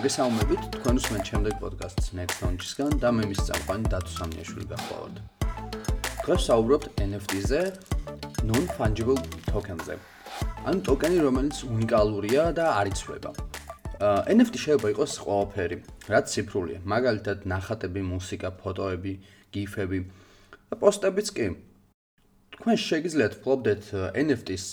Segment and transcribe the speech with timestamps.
[0.00, 5.16] მოგესალმებით თქვენ უსმენთ შემდეგ პოდკასტს Next Launch-ისგან და მე მის წამყვანი დათო სამნიაშვილი გახლავართ.
[6.24, 7.60] დღეს საუბრობთ NFT-ზე,
[8.48, 9.18] non-fungible
[9.50, 9.98] token-ზე.
[10.72, 13.30] ან ტოკენი, რომელიც უნიკალურია და არ იცვლება.
[14.40, 15.76] NFT შეიძლება იყოს ყველაფერი,
[16.08, 16.78] რაც ციფრულია.
[16.80, 19.12] მაგალითად, ნახატები, მუსიკა, ფოტოები,
[19.52, 19.98] გიფები
[20.72, 21.46] და პოსტებიც კი.
[22.56, 23.82] თქვენ შეგიძლიათ ფლობდეთ
[24.16, 24.64] NFT-ს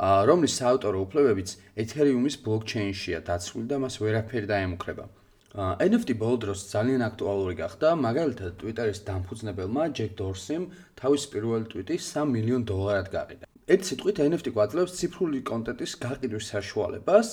[0.00, 5.04] რომლის საავტორო უფლებებიც Ethereum-ის blockchain-შია დაცული და მას ვერაფერი დაემუქრება.
[5.84, 10.64] NFT ბოლო დროს ძალიან აქტუალური გახდა, მაგალითად Twitter-ის დამფუძნებელმა Jack Dorsey-მ
[10.94, 13.44] თავის პირველი tweet-ი 3 მილიონ დოლარად გაყიდა.
[13.66, 17.28] ერთ სიტყვით NFT გვაძლევს ციფრული კონტენტის გაყიდვის საშუალებას.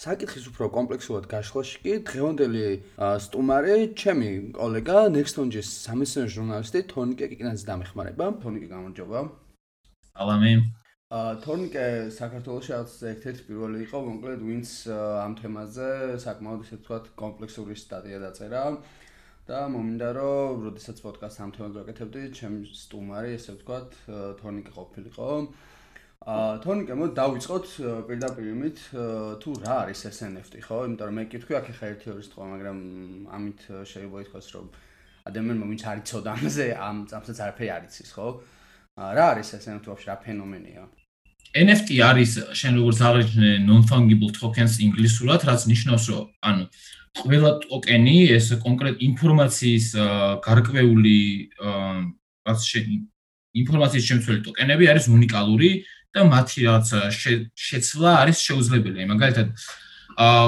[0.00, 2.64] საკითხის უფრო კომპლექსურად გაშლაში კი დღევანდელი
[2.96, 8.24] სტუმარი, ჩემი კოლეგა Nextonjis სამეცნიერო ჟურნალისტი თონიკე კიკნაძე დამეხმარება.
[8.40, 9.18] თონიკე გამარჯობა.
[10.16, 10.79] სალამი.
[11.10, 15.86] თორნიკე საქართველოს რაღაც ერთ-ერთი პირველი იყო, კონკრეტ ვინც ამ თემაზე
[16.22, 18.60] საკმაოდ ისე თქვა კომპლექსური სტატია დაწერა
[19.50, 23.78] და მომინდა რომ როდესაც პოდკასტს ამ თემაზე ვაკეთებდი, ჩემი სტუმარი, ესე ვთქვა,
[24.38, 25.26] თორნიკე ყოფილიყო.
[26.30, 27.66] აა თორნიკე, მოდი დავიწყოთ
[28.06, 28.78] პირდაპირ იმით,
[29.42, 30.78] თუ რა არის ეს NFT, ხო?
[30.94, 32.78] იმიტომ რომ მე კითხვი აქ ხა ერთი ორი სიტყვა, მაგრამ
[33.34, 34.66] ამით შეიძლება ითქვას, რომ
[35.26, 38.28] ადამიანმა ვინც არ იცოდა ამაზე, ამ წამსაც არაფერი არ იცის, ხო?
[39.00, 40.99] რა არის ეს NFT ვაფშე რა ფენომენია?
[41.50, 46.64] NFT არის შენ როგორც აღნიშნე non-fungible tokens ინგლისურად, რაც ნიშნავს, რომ ანუ
[47.18, 49.86] ყველა ტოკენი ეს კონკრეტ ინფორმაციის
[50.46, 51.18] გარკვეული
[52.46, 52.60] რაც
[53.50, 55.70] ინფორმაციის შემცველი ტოკენები არის უნიკალური
[56.14, 56.86] და მათი რაც
[57.58, 59.10] შეცვლა არის შეუძლებელი.
[59.10, 59.48] მაგალითად,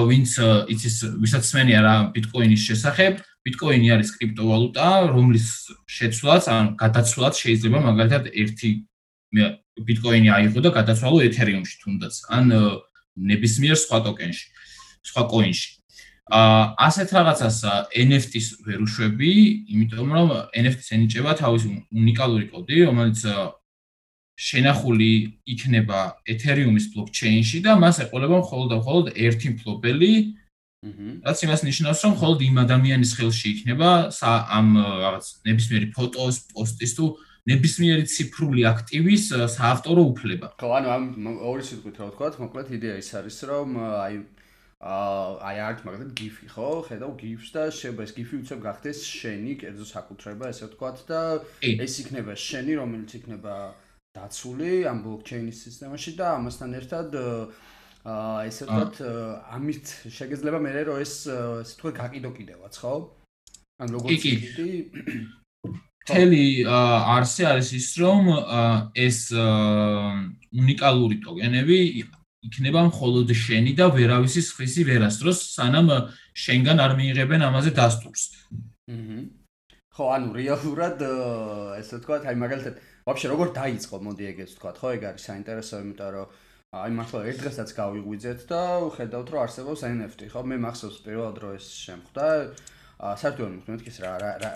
[0.07, 0.31] ვინც
[0.71, 5.47] იცის ვისაც სმენია რა ბიტკოინის შესახებ, ბიტკოინი არის კრიპტოვალუტა, რომლის
[5.91, 8.71] შეცვლაც ან გადაცვლაც შეიძლება მაგალითად ერთი
[9.81, 12.53] ბიტკოინი აიღო და გადაცვალო ეთერიუმში თუნდაც ან
[13.17, 14.47] ნებისმიერ სხვა ტოკენში,
[15.09, 15.69] სხვა კოინში.
[16.33, 17.57] აა ასეთ რაღაცას
[17.93, 19.33] NFT-ს ვერ უშვები,
[19.75, 21.63] იმიტომ რომ NFT-ს ენიჭება თავის
[21.93, 23.21] უნიკალური კოდი, რომელიც
[24.43, 25.11] შენახული
[25.55, 30.13] იქნება ეთერიუმის ბლოკჩეინში და მას ეყოლება მხოლოდ და მხოლოდ ერთი მფლობელი.
[31.27, 33.91] რაც იმას ნიშნავს, რომ მხოლოდ იმ ადამიანის ხელში იქნება
[34.57, 34.67] ამ
[35.05, 37.05] რაღაც ნებისმიერი ფოტოს, პოსტის თუ
[37.51, 39.25] ნებისმიერი ციფრული აქტივის
[39.57, 40.53] საავტორო უფლება.
[40.63, 41.05] ხო, ანუ ამ
[41.43, 44.15] ორი სიტყვით რა ვთქვა, მოკლედ იდეა ის არის, რომ აი
[44.83, 46.69] აი არც მაგალითად GIF-ი, ხო?
[46.87, 51.21] ხედავ GIF-ს და შეიძლება ეს GIF-ი უცებ გახდეს შენი კერძო საკუთრება, ესე ვთქვა და
[51.63, 53.55] ეს იქნება შენი, რომელიც იქნება
[54.19, 59.07] დაცული ამ blockchain-ის სისტემაში და ამასთან ერთად აა ესე ვთქვა,
[59.55, 59.87] ამით
[60.19, 62.95] შეგეძლება მე რომ ეს ესე ვთქვა გაყიდო კიდევაც, ხო?
[63.83, 65.42] ან როგორც იგი
[66.09, 68.33] თელი არსი არის ის რომ
[68.99, 71.79] ეს უნიკალური ტოკენები
[72.43, 75.93] იქნება მხოლოდ შენი და ვერავისის ხისი ვერასდროს სანამ
[76.35, 78.23] შენგან არ მიიღებენ ამაზე დასტურს.
[78.91, 79.21] აჰა.
[79.93, 81.03] ხო, ანუ რეალურად
[81.77, 86.11] ესე ვთქვა, აი მაგალითად, ვაფშე როგორ დაიწყო, მოდი ეგეც ვთქვა, ხო, ეგ არის საინტერესო, იმიტომ
[86.17, 86.27] რომ
[86.73, 88.63] აი მართლა ერთ დღესაც გავიღვიძეთ და
[88.97, 90.41] ხედავთ რომ არსებობს NFT, ხო?
[90.49, 92.27] მე მახსოვს პირველად რო ეს შემხვდა,
[93.03, 94.13] საერთოდ მithmet ის რა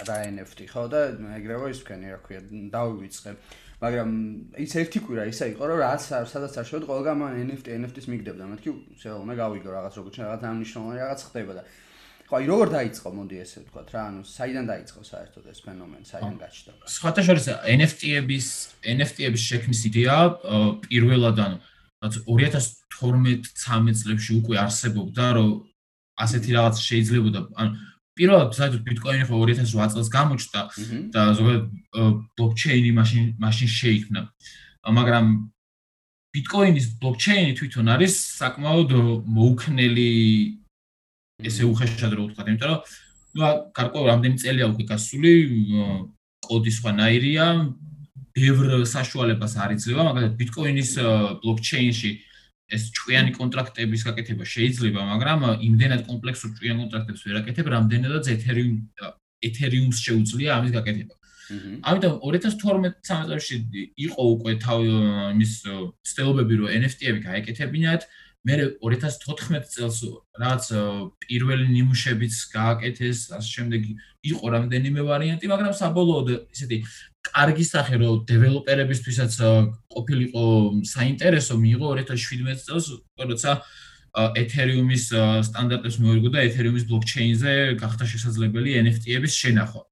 [0.07, 1.01] რა NFT ხო და
[1.39, 2.41] ეგრევე ის ვქენი რა ქვია
[2.75, 3.33] დავივიწყე
[3.77, 4.13] მაგრამ
[4.57, 8.45] ის ერთი კვირა ისა იყო რომ რაც სადაც არ შევდ ყველგან მან NFT NFT-ს მიგდებდა.
[8.49, 8.71] მეთქი
[9.03, 11.63] შეო მე გავიგო რაღაც როგორც რაღაც ამნიშნული რაღაც ხდება და.
[12.27, 16.37] ხო აი როგორ დაიწყო მოდი ესე ვთქვა რა ანუ საიდან დაიწყო საერთოდ ეს ფენომენი საიდან
[16.41, 16.73] გაჩნდა?
[16.97, 17.45] სხვათა შორის
[17.77, 18.47] NFT-ების
[18.97, 20.17] NFT-ების შექმნის იდეა
[20.89, 21.57] პირველად ანუ
[22.07, 25.51] 2012-13 წლებში უკვე არსებობდა რომ
[26.25, 27.71] ასეთი რაღაც შეიძლებოდა ანუ
[28.17, 30.61] პირველად საერთოდ ბიტკოინი ხო 2008 წელს გამოჩნდა
[31.13, 31.65] და ზოგადად
[32.37, 34.21] ბლოკჩეინი მაშინ მაშინ შეიქმნა.
[34.99, 35.27] მაგრამ
[36.37, 38.91] ბიტკოინის ბლოკჩეინი თვითონ არის საკმაოდ
[39.37, 40.11] მოუქნელი
[41.45, 42.81] ესე უხეშად რო ვთქვა, იმიტომ რომ
[43.37, 43.45] ნუ
[43.77, 45.33] გარკვეულ რამდენი წელია უკვე გასული
[46.47, 47.45] კოდი სხვანაირია,
[48.37, 50.91] ბევრ საშუალებას არ იძლევა, მაგრამ ბიტკოინის
[51.45, 52.11] ბლოკჩეინში
[52.75, 58.75] ეს ჭკვიანი კონტრაქტების გაკეთება შეიძლება, მაგრამ იმდენად კომპლექსურ ჭკვიან კონტრაქტებს ვერ აკეთებ, რამდენადაც ეთერიუმ
[59.47, 61.15] ეთერიუმს შეუძლია ამის გაკეთება.
[61.87, 63.47] ამიტომ 2012-13 წელს
[64.07, 64.89] იყო უკვე თავი
[65.39, 65.53] იმის
[66.11, 68.03] ცდილობები, რომ NFT-ები გაეკეთებინათ.
[68.47, 69.99] მე 2014 წელს
[70.39, 70.65] რაც
[71.23, 73.83] პირველი ნიმუშებიც გააკეთეს, ასე შემდეგ
[74.23, 76.79] იყო რამდენიმე ვარიანტი, მაგრამ საბოლოოდ ისეთი
[77.27, 79.33] კარგი სახე რომ დეველოპერებისთვისაც
[79.95, 80.45] ყოფილიყო
[80.93, 82.87] საინტერესო მიიღო 2017 წელს
[83.31, 83.53] როცა
[84.17, 85.05] ეთერიუმის
[85.45, 89.83] სტანდარტებს მოერგო და ეთერიუმის ბლოკჩეინზე გახდა შესაძლებელი NFT-ების შენახვა.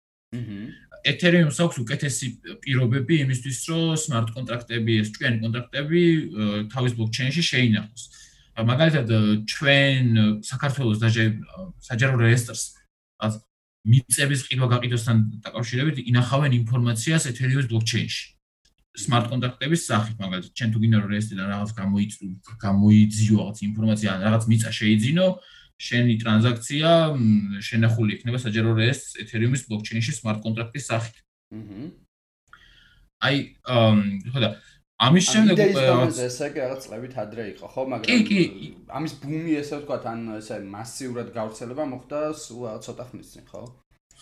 [1.05, 2.27] ეთერიუმს აქვს უკეთესი
[2.65, 6.03] პირობები იმისთვის, რომ smart კონტრაქტები, ეს ჭკვიანი კონტრაქტები
[6.73, 8.03] თავის ბლოკჩეინში შეინახოს.
[8.55, 9.09] მაგალითად
[9.45, 10.05] ჩვენ
[10.41, 11.25] საქართველოს დაჟე
[11.85, 12.63] საჯარო რეესტრს
[13.85, 18.25] მიწების ყიდვა გაყიდვასთან დაკავშირებით ინახავენ ინფორმაციას ეთერიუმის ბლოკჩეინში.
[18.95, 22.31] smart კონტრაქტების სახით, მაგალითად, ჩვენ თუ გინდა რომ რეესტრიდან რაღაც გამოიწვიო,
[22.65, 25.27] გამოიძიო რაღაც ინფორმაცია, რაღაც მიწა შეიძინო,
[25.75, 26.91] შენი ტრანზაქცია
[27.59, 31.17] შენახული იქნება საჯარო რეესტრს ეთერიუმის ბლოკჩეინში smart კონტრაქტის სახით.
[31.59, 31.83] აჰა.
[33.27, 33.37] აი,
[34.31, 34.49] ხოდა,
[35.03, 35.85] ამის შემდეგ უკვე
[36.23, 38.21] ესე კი რაღაც წლებით ადრე იყო, ხო, მაგრამ
[38.95, 43.63] ამის ბუმი ესე ვთქვათ, ან ესე მასიურად გავრცელება მოხდა სულ ცოტა ხნის წინ, ხო?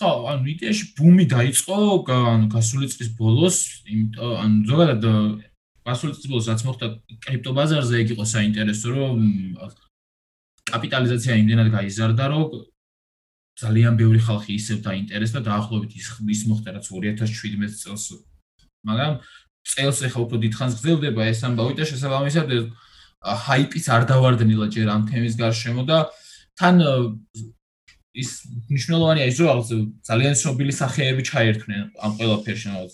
[0.01, 1.77] ხო, ანუ იდეაში ბუმი დაიწყო,
[2.09, 5.05] ანუ გასული წლის ბოლოს, იმიტომ ანუ ზოგადად
[5.85, 6.87] გასული წლის ბოლოს რაც მოხდა
[7.29, 9.17] კრიპტობაზარზე, ეგ იყო საინტერესო, რომ
[10.73, 12.49] კაპიტალიზაცია იმდენად გაიზარდა, რომ
[13.61, 18.25] ძალიან ბევრი ხალხი ისევ დაინტერესდა დაახლოებით ის ის მოხდა რაც 2017 წელს.
[18.89, 19.13] მაგრამ
[19.63, 22.49] წელს ახლა უფრო დიდხანს გრძელდება ეს ამბავი და შესაბამისად
[23.23, 25.99] ჰაიპიც არ დავარდნილა ჯერ ამ თემის გარშემო და
[26.59, 26.83] თან
[28.13, 28.31] ის
[28.69, 29.61] მნიშვნელოვანია ის რომ
[30.05, 32.93] ძალიან ცნობილი სახეები ჩაერთნენ ამ ყველაფერში რაღაც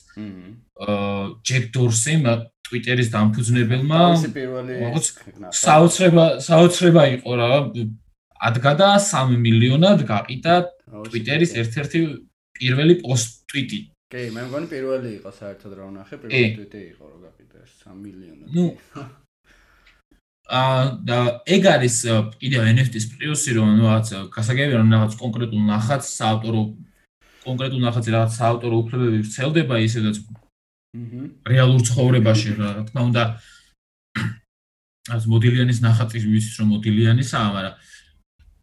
[0.79, 2.23] აა ჯეკ დორსიმ
[2.69, 5.07] ტვიტერის დამფუძნებელმა რაღაც
[5.57, 7.51] საოცრება საოცრება იყო რა.
[8.39, 10.55] ადგა და 3 მილიონად გაყიდა
[11.11, 12.01] ტვიტერის ერთ-ერთი
[12.59, 17.25] პირველი პოსტ ტვიტი კი, მე მგონი პირველი იყო საერთოდ რა ვნახე, პირველი ტვიტი იყო რომ
[17.29, 18.45] გაკიდა 3 მილიონი.
[18.57, 18.65] ნუ
[20.49, 21.97] აა ეგ არის
[22.41, 26.63] კიდევ NFT-ის პლუსი რომ რაღაც გასაგებია რომ რაღაც კონკრეტულ ნახატს საავტორო
[27.45, 30.41] კონკრეტულ ნახატზე რაღაც საავტორო უფლებები ვრცელდება ისედაც აჰა
[31.53, 33.23] რეალურ ცხოვრებაში რა თქმა უნდა
[35.19, 37.75] ეს მოდილიანის ნახატი ვიცით რომ მოდილიანისაა მაგრამ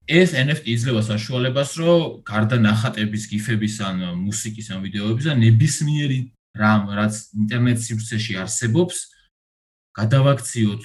[0.06, 6.20] ეს NFT იძლევა საშუალებას, რომ გარდა ნახატების, გიფების ან მუსიკის ან ვიდეოების ან ნებისმიერი
[6.56, 8.98] რამ, რაც ინტერნეტ სივრცეში არსებობს,
[9.98, 10.82] გადავაქციოთ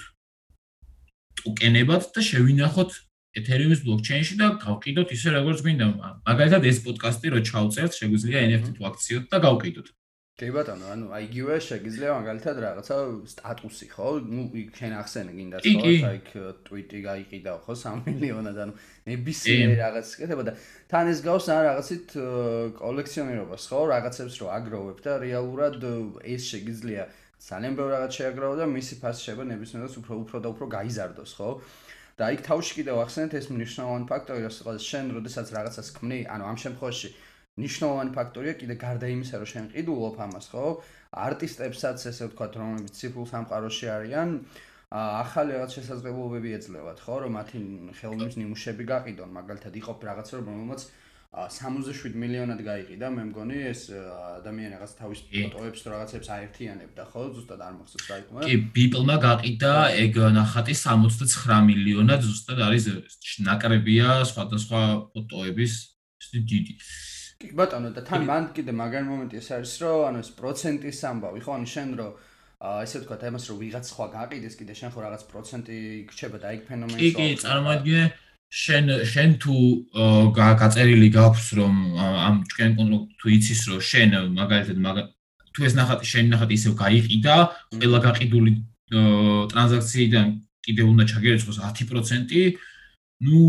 [1.41, 2.91] ტოკენებად და შევინახოთ
[3.31, 5.87] Ethereum-ის ბლოკჩეინში და გავყიდოთ ისე როგორც მინდა.
[6.27, 9.87] მაგალითად ეს პოდკასტი რო ჩავწერთ, შეგვიძლია NFT თუ აქციოთ და გავყიდოთ.
[10.41, 12.97] კი ბატონო, ანუ აი იგივე შეგიძლია მაგალითად რაღაცა
[13.29, 14.09] სტატუსი, ხო?
[14.25, 15.91] ნუ იქ შენ ახსენე გინდა ხო?
[16.09, 16.21] აი
[16.65, 18.73] ტვიტი გაიყიდა ხო 3 მილიონად, ანუ
[19.11, 20.55] ნებისმიერ რაღაც კეთება და
[20.89, 22.17] თან ეს გავს ან რაღაცით
[22.81, 23.81] კოლექციონირებას, ხო?
[23.93, 25.77] რაღაცებს რო აგროვებ და რეალურად
[26.25, 27.05] ეს შეგიძლია
[27.41, 31.51] ძალიან ბევრ რაღაც შეაგროვო და მისი ფასი შეება ნებისმიერს უფრო უფრო და უფრო გაიზარდოს, ხო?
[32.21, 36.57] და იქ თავში კიდევ ახსენეთ ეს მნიშვნელოვანი ფაქტორი, რომ შენ როდესაც რაღაცას ქმნი, ანუ ამ
[36.61, 37.09] შემთხვევაში
[37.65, 40.67] ნიშნავანი ფაქტორია კიდე გარდა იმისა, რომ შენ ყიდულობ ამას, ხო?
[41.27, 44.29] არტისტებსაც ესე ვთქვათ, რომლებიც ციფრულ სამყაროში არიან,
[44.91, 47.59] ახალი რაღაც შესაძლებლობები ეძლევათ, ხო, რომ მათი
[47.99, 50.81] ხელმის ნიმუშები გაყიდონ, მაგალითად იყო რაღაცა რომ რომელმაც
[51.31, 57.23] 67 მილიონად გაიყიდა, მე მგონი ეს ადამიანი რაღაც თავის ფოტოებს თუ რაღაცებს აერთიანებდა, ხო?
[57.39, 58.33] ზუსტად არ მახსოვს რა იყო.
[58.51, 62.85] კი, People-მა გაყიდა ეგ ნახატი 69 მილიონად, ზუსტად არის
[63.47, 64.83] ნაკრებია სხვადასხვა
[65.15, 65.73] ფოტოების
[66.35, 66.75] დიდი.
[67.41, 71.41] კი ბატონო და თან მან კიდე მაგარი მომენტი ეს არის რომ ანუ ეს პროცენტის ამბავი
[71.45, 71.53] ხო?
[71.57, 72.11] ანუ შენ რომ
[72.69, 75.79] აა ესე ვთქვა თემას რომ ვიღაც სხვა გაყიდეს კიდე შენ ხო რაღაც პროცენტი
[76.11, 78.05] გრჩება და ეგ ფენომენი კი კი წარმოიდგინე
[78.61, 79.57] შენ შენ თუ
[80.37, 81.75] გაწერილი გაქვს რომ
[82.29, 82.71] ამ ჩვენ
[83.17, 84.77] თუ იცის რომ შენ მაგალითად
[85.57, 87.37] თუ ეს ნახატი შენ ნახატი ისევ გაიყიდა
[87.81, 88.53] ყველა გაყიდული
[89.55, 90.27] ტრანზაქციიდან
[90.67, 92.59] კიდე უნდა ჩაგერიცხოს 10%
[93.25, 93.41] ну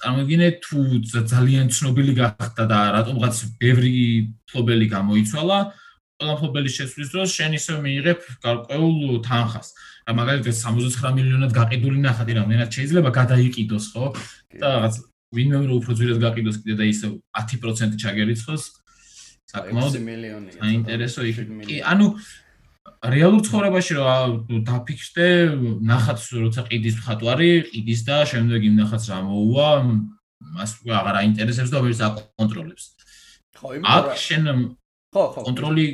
[0.00, 3.94] წარმოგინე თუ ძალიან ცნობილი გახდა და რატომღაც ბევრი
[4.48, 5.58] ფლობელი გამოიცვალა
[6.20, 9.68] ყველა ფლობელის შესვლის დროს შენ ისე მიიღებ გარკვეულ თანხას.
[10.06, 14.04] და მაგალითად 69 მილიონად გაყიდული ნახატი რამდენად შეიძლება გადაიყიდოს ხო?
[14.60, 14.94] და რაღაც
[15.36, 18.62] ვინმე რომ უფრო ძვირად გაყიდოს კიდე და ისე 10% ჩაგერიცხოს.
[19.50, 21.36] საკმაოდ მილიონი საინტერესო იქ
[21.68, 22.06] კი ანუ
[23.00, 24.14] რეალურ ცხოვრებაში რა
[24.68, 25.28] დაფიქრდე
[25.90, 29.68] ნახატს როცა ყიდის მხატვარი ყიდის და შემდეგ იმ ნახატს რა მოუვა
[30.56, 32.84] მას აღარ აინტერესებს და ვერც აკონტროლებს.
[33.60, 34.44] ხო იმით აქ შენ
[35.12, 35.84] ხო ხო კონტროლი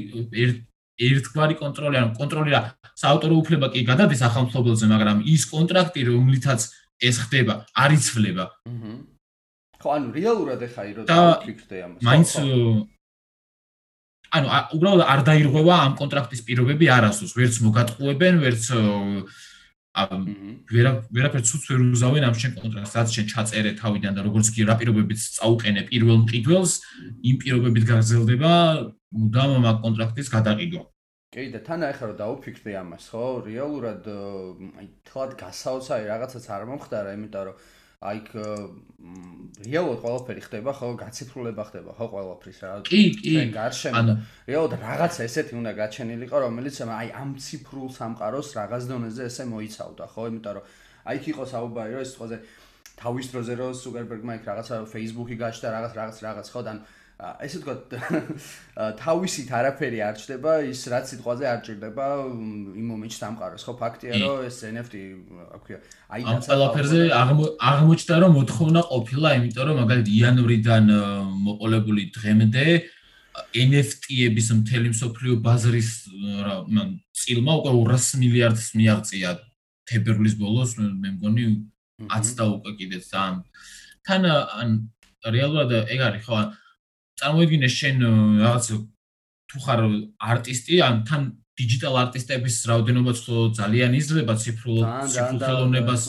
[0.96, 2.62] ერთგვარი კონტროლი ან კონტროლი რა
[2.96, 6.60] საავტორო უფლება კი გადადის ახალმხლობელზე მაგრამ ის კონტრაქტი რომლითაც
[7.02, 8.44] ეს ხდება არ იცვლება
[9.82, 12.00] ხო ანუ რეალურად ეხა ირო დაფიქრდე ამას.
[12.06, 12.30] მაინც
[14.34, 18.64] ანუ უბრალოდ არ დაირღვევა ამ კონტრაქტის პირობები არასდროს, ვერც მოგატყუებენ, ვერც
[19.96, 24.66] ვერა ვერაფერს უც ვერ უზავენ ამ შენ კონტრაქტს, რაც შენ ჩაწერე თავიდან და როგორც კი
[24.68, 26.72] რა პირობებით წაუყენე პირველ მყიდველს,
[27.32, 28.52] იმ პირობებით გაგრძელდება
[29.16, 30.82] მუდამ ამ კონტრაქტის გადაყიდვა.
[31.32, 33.24] კი და თან ახლა რომ დაუფიქრდი ამას, ხო?
[33.48, 37.56] რეალურად აი თლად გასაოცარი რაღაცაც არ მომხდარა, იმიტომ რომ
[38.06, 38.18] აი
[39.66, 40.88] რეალურად ყველაფერი ხდება ხო?
[41.00, 42.70] გაციფრულება ხდება ხო ყველაფრის რა?
[42.86, 43.34] კი კი.
[43.96, 44.14] ანუ
[44.50, 50.22] რეალურად რაღაცა ესეთი უნდა გაჩენილიყო რომელიც აი ამ ციფრულ სამყაროს რაღაც დონეზე ესე მოიცავდა ხო?
[50.30, 50.64] იმიტომ რომ
[51.06, 52.36] აი იქ იყო საუბარი რომ ეს სიტყვაზე
[53.00, 56.60] თავის დროზე რომ ზუკერბერგმა იქ რაღაცა Facebook-ი გაჩნდა რაღაც რაღაც რაღაც ხო?
[56.66, 56.72] და
[57.16, 57.94] ესე ვთქვათ
[59.00, 62.08] თავისით არაფერი არ ჩდება ის რაც სიტყვაზე არ ჭირდება
[62.76, 63.62] იმ მომენტში სამყაროს.
[63.64, 64.94] ხო ფაქტია რომ ეს NFT
[65.32, 65.78] რა ქვია
[66.12, 70.84] აი ამ ყველაფერზე აღმოჩნდა რომ მოთხოვნა ყოფილა იმიტომ რომ მაგალითად იანვრიდან
[71.46, 72.66] მოყოლებული დღემდე
[73.64, 75.90] NFT-ების მთელი მსოფლიო ბაზრის
[76.44, 76.56] რა
[77.16, 79.30] წილმა უკვე 200 მილიარდს მიაღწია
[79.88, 81.44] თებერვლის ბოლოს მე მგონი
[82.12, 83.40] 10 და უკვე კიდეც ამ
[84.04, 84.68] თან ან
[85.24, 86.40] რეალურად ეგ არის ხო
[87.20, 87.96] წარმოიდგინე შენ
[88.44, 88.66] რაღაც
[89.50, 89.80] თუ ხარ
[90.32, 91.22] არტისტი ან თან
[91.56, 96.02] დიჯიტალ არტისტების რაოდენობაც ხო ძალიან იზრდება ციფრულ ციფრულ ხელოვნებას.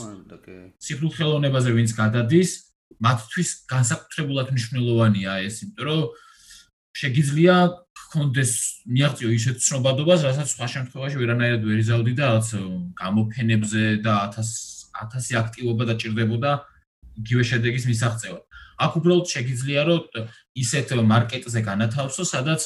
[0.84, 2.50] ციფრულ ხელოვნებაზე ვინც გადადის
[3.00, 6.00] მათთვის განსაკუთრებულად მნიშვნელოვანია ეს იმიტომ რომ
[7.00, 7.54] შეგიძლია
[7.98, 8.52] გქონდეს
[8.92, 12.48] მიაღწიო ისეთ ცნობადობას რასაც სხვა შემთხვევაში ვერანაირად ვერ იზავდი და რაღაც
[13.00, 14.52] გამოფენებზე და 1000
[15.04, 16.50] 1000 აქტივობა დაჭirdებოდა
[17.22, 18.47] იგივე შედეგის მისაღწევად
[18.84, 20.02] აქ უბრალოდ შეგიძლია რომ
[20.62, 22.62] ისეთ მარკეტზე განათავსო, სადაც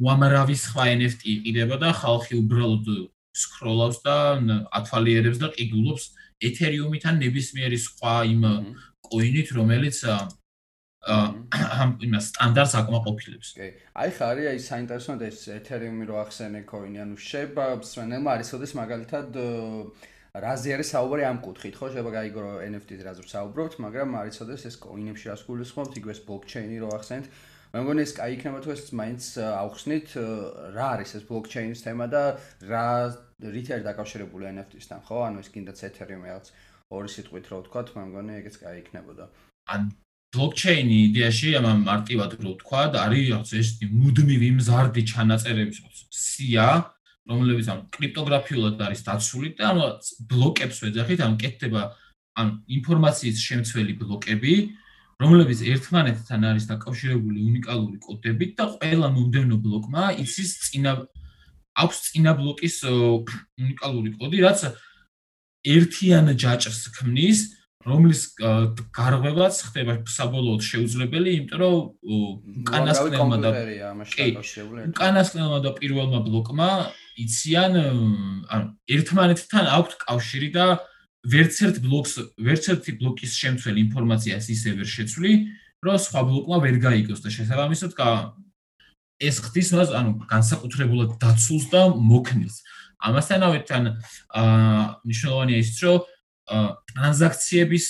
[0.00, 2.86] უამრავი სხვა NFT იყიდება და ხალხი უბრალოდ
[3.38, 4.16] სკროლავს და
[4.80, 6.04] ათვალიერებს და ყიდულობს
[6.48, 8.42] ეთერიუმიდან ნებისმიერი სხვა იმ
[9.08, 9.98] კოინით, რომელიც
[11.08, 13.48] ამ იმას სტანდარტს აკმაყოფილებს.
[13.56, 13.68] კი.
[13.94, 19.28] აი ხარი, აი საინტერესოა ეს ეთერიუმი რო ახსენე კოინი, ანუ შეება სვენელმა არის ოდეს მაგალითად
[20.44, 21.86] რაზე არის საუბარი ამ კუთხით, ხო?
[21.92, 27.26] შეიძლება გაიგრო NFT-ზე რაზე საუბრობთ, მაგრამ არიცოდეს ეს კოინებში რას გულისხმობთ, იგივე ბლოკჩეინი რო ახსენეთ.
[27.68, 30.08] მე მგონი ეს კაი იქნება თუ ეს მაინც ავხსნით
[30.72, 32.22] რა არის ეს ბლოკჩეინის თემა და
[32.64, 32.86] რა
[33.44, 35.16] რითი არის დაკავშირებული NFT-სთან, ხო?
[35.28, 36.46] ანუ ეს კიდაც ეთერიუმი რაღაც
[36.88, 39.24] ორი სიტყვით რო ვთქვა, მე მგონი ეგეც კაი იქნებოდა.
[39.68, 39.82] ან
[40.32, 43.68] ბლოკჩეინი იდეაში ამ მარტივად რო ვთქვა, არის რაღაც ეს
[44.00, 45.78] მუდმივი მზარდი ჩანაწერების
[46.08, 46.68] სია,
[47.28, 49.86] რომლებიც ამ კრიპტოგრაფიულად არის დაცული და ანუ
[50.30, 51.82] ბლოკებს ვეძახით, ანუ კეთდება
[52.40, 52.46] ან
[52.78, 54.54] ინფორმაციის შემცველი ბლოკები,
[55.18, 60.92] რომლებიც ერთმანეთთან არის დაკავშირებული უნიკალური კოდებით და ყველა მომდევნო ბლოკმა იცის წინა
[61.78, 64.60] აქვს წინა ბლოკის უნიკალური კოდი, რაც
[65.66, 67.40] ერთიან ჯაჭრს ქმნის,
[67.86, 68.22] რომლის
[68.94, 71.76] გარღვევაც ხდება საბოლოოდ შეუძლებელი, იმიტომ რომ
[72.62, 73.50] უკანასკნელმა და
[74.90, 76.70] უკანასკნელმა და პირველმა ბლოკმა
[77.24, 80.66] იციან ანუ ერთმანეთთან აქვთ კავშირი და
[81.26, 85.32] ვერცერთ ბლოკს ვერცერთი ბლოკის შემცველი ინფორმაციას ისე ვერ შეცვლი,
[85.82, 87.92] რომ სხვა ბლოკმა ვერ გაიგოს და შესაბამისად
[89.18, 92.62] ეს ხდის მას ანუ განსაკუთრებულად დაცულს და მოქნილს.
[93.02, 93.84] ამასთანავე თან
[94.30, 96.06] აა ნიშნავენია ის, რომ
[96.94, 97.86] ტრანზაქციების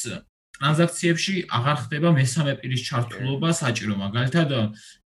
[0.59, 4.51] ტრანზაქციებში აღარ ხდება მესამე პირის ჩართულობა საჭირო მაგალითად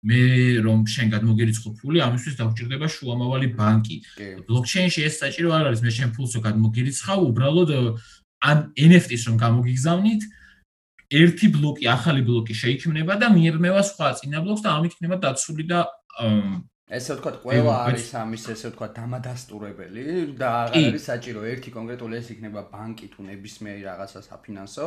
[0.06, 0.22] მე
[0.66, 3.98] რომ შენ გადმოგერიცხო ფული, ამისთვის დაგვჭირდება შუამავალი ბანკი.
[4.46, 7.70] ბლოკჩეინში ეს საჭირო არ არის, მე შენ ფულსო გადმოგერიცხავ, უბრალოდ
[8.46, 10.22] ან NFT-ს რომ გამოგიგზავნით,
[11.10, 15.80] ერთი ბლოკი, ახალი ბლოკი შეიქმნება და მიიღება სხვა წინა ბლოკს და ამით იქნება დაცული და
[16.86, 20.04] ესე ვთქვათ, ყველა არის ამის ესე ვთქვათ დამადასტურებელი
[20.38, 21.42] და აღარ არის საჭირო.
[21.50, 24.86] ერთი კონკრეტული ეს იქნება ბანკი თუ ნებისმიერი რაღაცა საფინანსო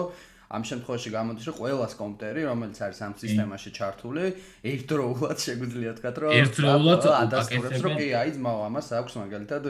[0.49, 4.25] ამ შემთხვევაში გამოდის რომ ყველას კომპიუტერი რომელიც არის ამ სისტემაში ჩართული.
[4.65, 9.65] ერთდროულად შეგვიძლია თქვა რომ ერთდროულად აკეთებს რომ კი აი ძმაო ამას აქვს მაგალითად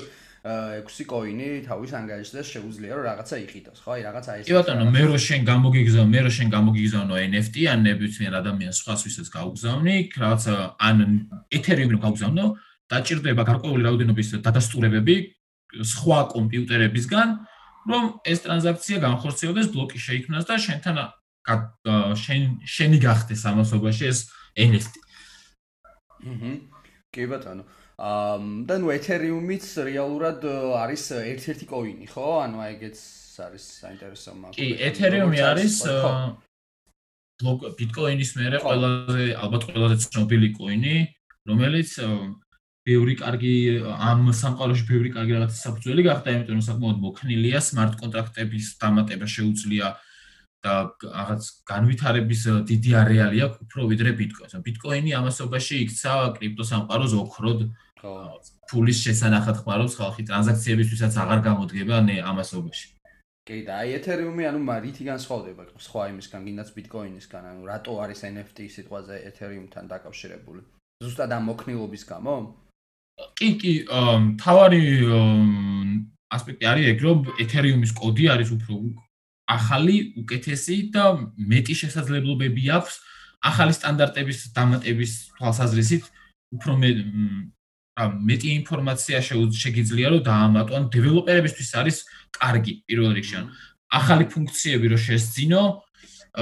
[0.47, 3.91] 6 კოინი თავის ანგარიშზე შეუძლია რომ რაღაცა იყიდოს ხო?
[3.99, 7.79] აი რაღაცა ეს კი ბატონო მე რო შენ გამოგიგზავნო მე რო შენ გამოგიგზავნო NFT ან
[7.89, 10.55] ნებისმიერ ადამიანს სხვას ვისაც გავგზავნი რაღაცა
[10.89, 10.97] ან
[11.59, 12.45] ეთერიუმი რო გავგზავნო
[12.89, 15.17] დაჭirdება გარკვეული რაოდენობის დადასტურებები
[15.93, 17.29] სხვა კომპიუტერებისგან
[17.89, 20.97] რომ ეს ტრანზაქცია განხორციელდეს ბლოკი შეიქმნას და შენთან
[21.49, 24.19] შენ შენი გახდეს ამასობაში ეს
[24.59, 24.95] NFT.
[26.29, 26.53] აჰა.
[27.15, 27.65] კი ბატონო.
[27.99, 28.37] აა
[28.69, 30.45] და ნუ ეთერიუმიც რეალურად
[30.85, 32.27] არის ერთ-ერთი კოინი, ხო?
[32.45, 32.99] ანუ აი ეგეც
[33.43, 34.59] არის საინტერესო მაგალითად.
[34.59, 35.75] კი, ეთერიუმი არის
[37.39, 40.97] ბლოკ ბიტკოინის მერე ყველაზე ალბათ ყველაზე ცნობილი კოინი,
[41.49, 41.91] რომელიც
[42.89, 43.55] ბევრი კარგი
[43.85, 49.87] ამ სამყაროში ბევრი კარგი რაღაცა საფუძველი გახდა, იმიტომ რომ საკმაოდ მოქნილია smart კონტრაქტების დამატება შეუძლია
[50.65, 52.41] და რაღაც განვითარების
[52.71, 54.55] დიდი არეალი აქვს უფრო ვიდრე ბიტკოინს.
[54.67, 57.61] ბიტკოინი ამასობაში იქცა კრიპტო სამყაროს ოქროდ.
[58.69, 62.87] ფულის შესანახად ხმარობს ხალხი ტრანზაქციებისთვისაც აღარ გამოდგება ნე ამასობაში.
[63.49, 68.59] კი და აი ეთერიუმი ანუ მარითი განსხვავდება სხვა იმისგან, გინდაც ბიტკოინისგან, ანუ რატო არის NFT
[68.77, 70.61] სიტყვაზე ეთერიუმთან დაკავშირებული?
[71.03, 72.35] ზუსტად ამ მოქნილობის გამო?
[73.39, 73.73] კი კი
[74.41, 74.83] თავარი
[76.29, 78.75] ასპექტი არის ეგ რომ ეთერიუმის კოდი არის უფრო
[79.49, 81.05] ახალი, უკეთესი და
[81.41, 82.95] მეტი შესაძლებლობები აქვს
[83.49, 86.05] ახალი სტანდარტების დამატების თვალსაზრისით
[86.59, 86.91] უფრო მე
[87.99, 91.97] რა მეტი ინფორმაცია შეგიძლია რომ დაამატონ დეველოპერებისთვის არის
[92.39, 93.41] კარგი პირველ რიგში.
[93.89, 95.63] ახალი ფუნქციები რო შესძინო,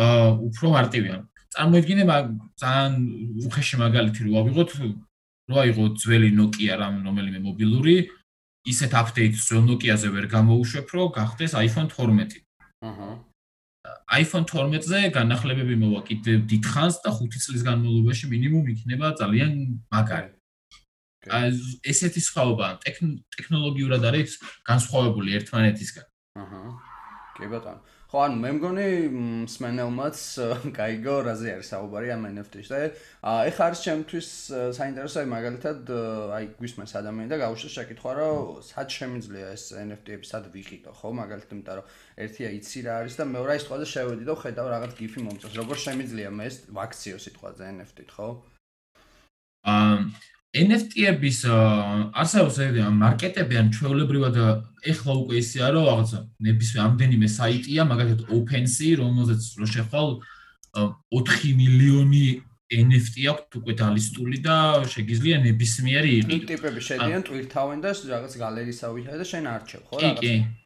[0.03, 1.17] აა უფრო მარტივია.
[1.55, 2.03] წარმოიდგინე
[2.61, 2.93] ძალიან
[3.47, 4.71] უხეში მაგალითი რო ავიღოთ,
[5.51, 7.97] რო აიღო ძველი Nokia რამ რომელიმე მობილური,
[8.67, 12.43] ისეთ აპდეიტს რო Nokia-ზე ვერ გამოუშვებ, რომ გახდეს iPhone 12.
[12.83, 13.11] აჰა.
[14.23, 19.53] iPhone 12-ზე განახლებები მოვა კიდევ დიდხანს და 5 წლის განმავლობაში მინიმუმ იქნება ძალიან
[19.95, 20.33] მაგარი.
[21.27, 21.47] აი
[21.91, 22.67] ესეთი სხვაობა
[23.35, 26.07] ტექნოლოგიურად არის განსხვავებული ერთმანეთისგან.
[26.43, 26.63] აჰა.
[27.39, 27.81] კი ბატონო.
[28.17, 28.85] ხო, ანუ მე მგონი
[29.45, 30.21] მსმენელმაც
[30.73, 32.79] გაიგო რაზე არის საუბარი ამ NFT-ში და
[33.51, 34.29] ეხლა არის ჩემთვის
[34.79, 35.93] საინტერესო აი მაგალითად
[36.39, 41.53] აი გვისმენს ადამიანი და გაუშვეს შეკითხვა რომ სად შემიძლია ეს NFT-ები სად ვიყიდო, ხო, მაგალითად,
[41.61, 41.93] იმიტომ რომ
[42.25, 45.83] ერთია იცი რა არის და მეორე აი სიტყვაზე შევედი და ხედავ რაღაც გიფი მომწონს, როგორ
[45.85, 48.29] შემიძლია მე ვაქციო სიტყვაზე NFT-ით, ხო?
[49.77, 50.01] აა
[50.57, 51.39] NFT-ების
[52.23, 52.59] არსებობს
[53.03, 54.37] მარკეტები ან ჩვეულებრივად
[54.93, 60.09] ეხლა უკვე ისეა რომ რაღაცა ნებისმიერ ამდენიმე საიტია მაგალითად OpenSea რომელზეც რო შეხვალ
[60.77, 62.27] 4 მილიონი
[62.67, 64.57] NFT აქვს უკვე დალისტული და
[64.91, 66.47] შეგიძლია ნებისმიერი იყიდო.
[66.51, 70.19] ტიპები შედიან Twitter-თან და რაღაც გალერისავით და შენ არჩევ, ხო რაღაც?
[70.19, 70.66] კი, კი.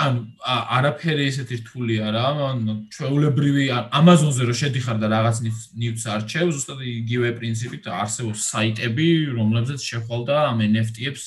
[0.00, 6.80] ანუ არაფერი ესეთი რთული არა, ანუ ჩვეულებრივი Amazon-ზე რო შედიხარ და რაღაც ნიუს არჩევ, ზუსტად
[6.80, 11.24] იგივე პრინციპით არსებობს საიტები, რომლებზეც შეხვალ და ამ NFT-ებს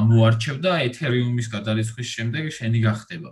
[0.00, 3.30] ამოარჩევ და Ethereum-ის გადარიცხვის შემდეგ შენი გახდება.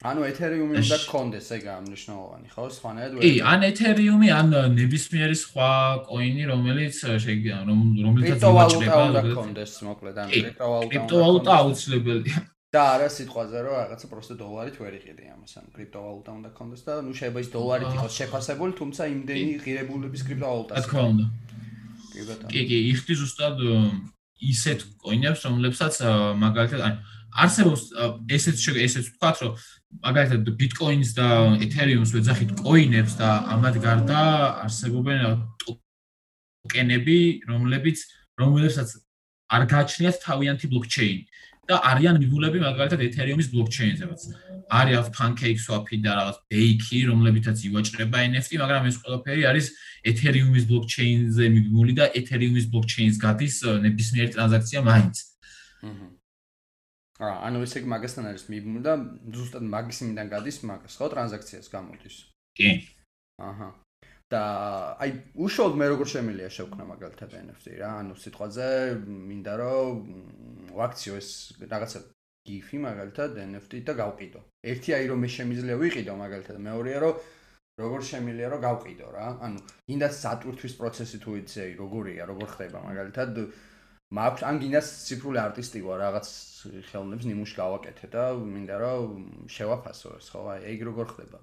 [0.00, 2.62] ანუ Ethereum-ი უნდა გქონდეს ეგ ამნიშნულოვანი, ხო?
[2.72, 3.20] სხვანაირად ვერ.
[3.20, 5.70] კი, ან Ethereum-ი, ან ნებისმიერი სხვა
[6.08, 10.88] კოინი, რომელიც შეგვიძლია რომ რომელიცაც იმაჭრება, უნდა გქონდეს, მოკლედ, ან კრიპტოვალუტა.
[10.88, 12.38] კრიპტოვალუტა აუცილებელია.
[12.70, 16.92] და არა სიტყვაზე რომ რაღაცა პროსტო დოლარით ვერ იყიდე ამას ან კრიპტოვალუტა უნდა კონდეს და
[17.02, 21.24] ნუ შეიძლება ის დოლარით იყოს შეფასებული თუმცა იმდენი ღირებულების კრიპტოვალუტას რა თქმა უნდა.
[22.54, 23.56] კი კი იხდი ზუსტად
[24.54, 25.94] ისეთ კოინებს რომლებსაც
[26.44, 26.94] მაგალითად ან
[27.42, 27.82] არსებობს
[28.38, 29.52] ესეც ესეც ვთქვათ რომ
[30.06, 31.26] მაგალითად ბიტკოინს და
[31.66, 34.22] ეთერიუმს ვეძახით კოინებს და ამად გარდა
[34.62, 35.20] არსებობენ
[35.62, 37.18] ტოკენები
[37.50, 37.98] რომლებიც
[38.38, 38.88] რომლებსაც
[39.50, 41.22] არ გააჩნიათ თავიანთი ბლოკჩეინი
[41.70, 44.22] და არიან მიგულები მაგალითად Ethereum-ის blockchain-ზეც.
[44.70, 49.66] არის PancakeSwap-ი და რაღაც Bake-ი, რომლებითაც ივაჭრება NFT, მაგრამ ეს ყველაფერი არის
[50.10, 53.56] Ethereum-ის blockchain-ზე მიგული და Ethereum-ის blockchain-ს გადის
[53.86, 55.16] ნებისმიერი ტრანზაქცია მაინც.
[55.90, 56.08] აჰა.
[57.20, 58.92] აა, ანუ ესე იგი მაგასთან არის მიგული და
[59.36, 62.16] ზუსტად მაგისიმიდან გადის მაგას, ხო, ტრანზაქციას გამოდის.
[62.56, 62.70] კი.
[63.36, 63.68] აჰა.
[64.30, 64.42] და
[65.02, 65.10] აი
[65.42, 67.90] უშუალოდ მე როგორ შემიძლია შევქნა მაგალითად NFT რა?
[68.02, 68.68] ანუ სიტყვაზე
[69.30, 69.96] მინდა რომ
[70.78, 71.30] ვაქციო ეს
[71.72, 72.00] რაღაცა
[72.46, 74.40] გიფი მაგალითად NFT და გავყიდო.
[74.70, 77.14] ერთი აი რომ მე შემიძლია ვიყიდო მაგალითად მეორეა რომ
[77.82, 79.26] როგორ შემიძლია რომ გავყიდო რა?
[79.50, 79.58] ანუ
[79.90, 83.30] გინდა სატვირთვის პროცესი თუ იცი აი როგორია როგორ ხდება მაგალითად?
[84.14, 86.28] მაქვს ან გინდა ციფრული არტისტი ვარ რაღაც
[86.90, 90.40] ხელნებს ნიმუშ გავაკეთე და მინდა რომ შევაფასო ეს ხო?
[90.54, 91.38] აი ეგ როგორ ხდება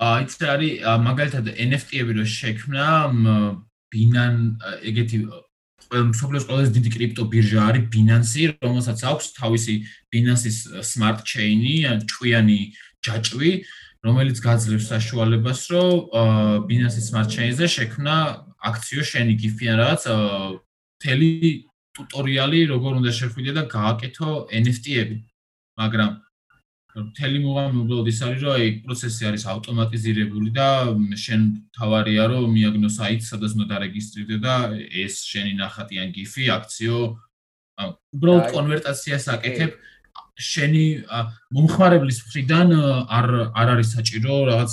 [0.00, 0.72] აი ეს არის
[1.04, 2.86] მაგალითად NFT-ები რო შექმნა
[3.92, 4.34] ბინან
[4.88, 5.18] ეგეთი
[5.90, 9.74] მსოფლიოს ყველაზე დიდი კრიპტო ბირჟა არის Binance, რომელსაც აქვს თავისი
[10.14, 11.74] Binance-ის smart chain-ი,
[12.06, 12.60] ჭვიანი
[13.02, 13.50] ჯაჭვი,
[14.06, 15.90] რომელიც გაძლევს საშუალებას, რომ
[16.70, 18.14] Binance-ის smart chain-ზე შექმნა
[18.70, 20.02] აქციო შენი გიფიან რაღაც
[21.02, 21.32] თელი
[21.98, 24.30] ტუტორიალი, როგორ უნდა შეხვიდე და გააკეთო
[24.62, 25.16] NFT-ები.
[25.80, 26.10] მაგრამ
[26.90, 30.68] მთელი მოღამი უბრალოდ ის არის რომ აი პროცესი არის ავტომატიზირებული და
[31.24, 31.40] შენ
[31.78, 34.54] თავარია რომ მიაგნო საიტს სადაც უნდა დარეგისტრირდე და
[35.04, 36.98] ეს შენი ნახატი ან გიფი აქციო
[38.16, 39.72] უბრალოდ კონვერტაციას აკეთებ.
[40.40, 40.84] შენი
[41.52, 42.68] მომხმარებლის მხრიდან
[43.12, 43.26] არ
[43.60, 44.72] არ არის საჭირო რაღაც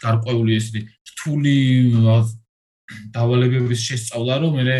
[0.00, 0.80] გარკვეული ესეთი
[1.10, 1.56] რთული
[3.12, 4.76] დავალებების შესწავლა რომ მე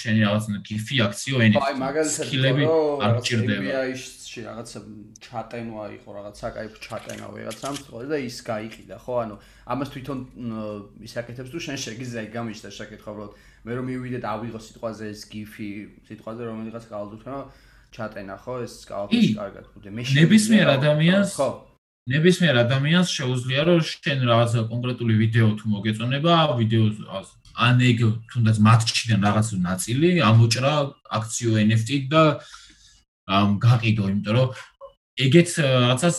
[0.00, 3.84] შენი რაღაც გიფი აქციო ენი აი მაგალითად რომ არ ჭირდება
[4.30, 4.80] ში რაღაცა
[5.26, 9.14] ჩატენვა იყო რაღაც საკაიფ ჩატენა ვიღაცამ სხვა და ის გაიყიდა ხო?
[9.26, 9.34] ანუ
[9.74, 10.18] ამას თვითონ
[11.02, 13.32] ის აკეთებს თუ შენ შეგიძლია გამიშთა შეკითხვა უბრალოდ
[13.66, 15.68] მე რომ მივიდე და ავიღო სიტყვაზე ეს გიფი
[16.06, 17.26] სიტყვაზე რომელიღაც გავალდოთ
[17.90, 18.54] ჩატენა ხო?
[18.62, 19.90] ეს კალკულში კარგად ბუდე.
[19.90, 21.50] მე ნებისმიერ ადამიანს ხო?
[22.10, 27.28] ნებისმიერ ადამიანს შეუძლია რომ შენ რაღაცა კონკრეტული ვიდეო თუ მოგეწონება ვიდეოს
[27.66, 27.98] ან ეგ
[28.30, 30.74] თუნდაც მატჩიდან რაღაც ნაწილი ამოჭრა
[31.18, 32.22] აქციო NFT და
[33.64, 34.48] გაყიდო, იმიტომ რომ
[35.20, 36.16] ეგეც რაღაცას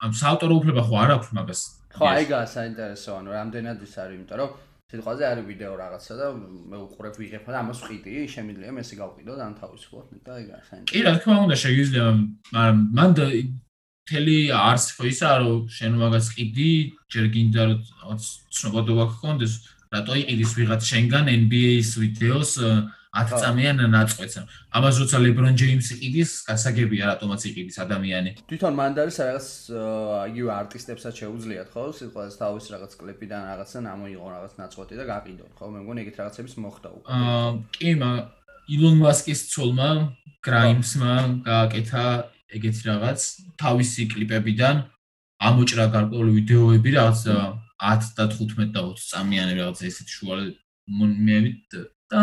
[0.00, 1.60] ამ საავტორო უფლება ხო არ აქვს მაგას.
[1.90, 4.50] ხო, ეგაა საინტერესო, ანუ რამდენად ის არის, იმიტომ რომ
[4.90, 6.26] სიტყვაზე არის ვიდეო რაღაცა და
[6.70, 10.66] მე უყურებ ვიღებ და ამას ვყიდი, შემიძლია მე ესე გავყიდო და անთავისუფლად და ეგ არის
[10.70, 10.90] საინტერესო.
[10.90, 12.06] კი, რა თქმა უნდა, შეიძლება
[12.96, 13.10] მან
[14.10, 16.72] თელი არს ისაა რომ შენ მაგას ყიდი,
[17.12, 18.18] ჯერ გინდა რომ
[18.56, 19.52] ცნობადობა გქონდეს,
[19.94, 22.74] რატო იყიდის ვიღაც შენგან NBA-ის ვიდეოს აა
[23.10, 24.36] 10-წამიან ნაწყვეტს.
[24.70, 28.30] ამას როცა ლებრონ ჯეიმსი იყიდის, გასაგებია რატომაც იყიდის ადამიანი.
[28.46, 29.46] თვითონ მანდ არის რაღაც
[30.30, 31.84] იგივე არტისტებსაც შეუძლიათ, ხო?
[31.98, 35.64] სიტყვას თავის რაღაც კლიპიდან რაღაცა ამოიღონ რაღაც ნაწყვეტი და გაყიდონ, ხო?
[35.74, 37.06] მე მგონი ეგეთ რაღაცებს მოხდა უკვე.
[37.10, 38.18] აა, კი, მაგ
[38.70, 39.90] ილონ მასკის ცოლმა,
[40.46, 42.04] გრაიმსმა გააკეთა
[42.56, 43.20] ეგეთი რაღაც
[43.60, 44.86] თავისი კლიპებიდან
[45.48, 50.42] ამოჭრა გარკვეული ვიდეოები რაღაც 10 და 15 და 20 წამიანი რაღაცა ესეთ შუალ
[51.00, 51.76] მომიევით
[52.12, 52.20] და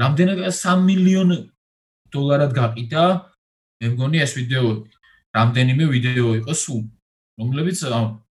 [0.00, 1.30] რამდენად 3 მილიონ
[2.12, 3.04] დოლარად გაყიდა.
[3.80, 4.90] მე მგონი ეს ვიდეოები
[5.36, 6.84] რამდენიმე ვიდეო იყო სულ.
[7.36, 7.78] რომლებიც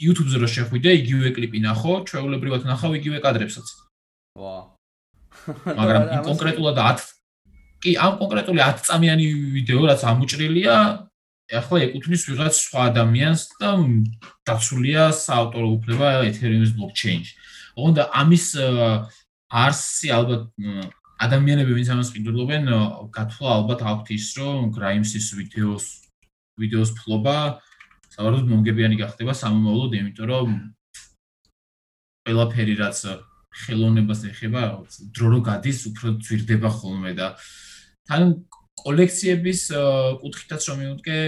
[0.00, 3.66] YouTube-ზე რო შეხვიდე იგივე კლიპი ნახო ჩვეულებრივად ნახავ იგივე კადრებსაც.
[4.40, 4.54] ვა.
[5.76, 7.04] მაგრამ იმ კონკრეტულად 10
[7.84, 9.26] კი ამ კონკრეტული 10 წამიანი
[9.60, 10.76] ვიდეო რაც ამოჭრილია
[11.60, 13.70] ახლა ეკუთვნის ვიღაც სხვა ადამიანს და
[14.48, 17.34] დაცულია საავტორო უფლება Ethereum-ის blockchain-ში.
[17.76, 18.46] ოღონდ ამის
[19.52, 20.42] არსი ალბათ
[21.22, 22.70] ადამიანები ვინც ამას ყიდულობენ,
[23.14, 25.86] გათვლა ალბათ აქვთ ის, რომ Grimes-ის ვიდეოს
[26.58, 27.36] ვიდეოს ფლობა
[28.14, 30.48] საერთოდ მომგებიანი გახდება სამომავლოდ, იმიტომ რომ
[32.24, 32.98] ყველაფერი რაც
[33.64, 34.62] ხელოვნებას ეხება,
[35.14, 37.34] დრო რო გადის, უფრო ძვირდება ხოლმე და
[38.10, 38.22] თან
[38.84, 39.60] კოლექციების
[40.22, 41.18] კუთხითაც რომ მივუდგე,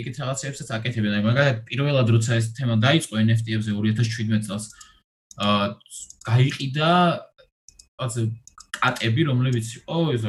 [0.00, 1.20] ეგეთ რაღაცებსაც აკეთებენ.
[1.28, 4.66] მაგალითად, პირველად როცა ეს თემა დაიწყო NFT-ებზე 2017 წელს,
[5.36, 5.64] აა
[6.24, 6.90] გაიყიდა
[8.00, 8.22] ასე
[8.86, 10.24] კატები, რომლებიც იყო ეს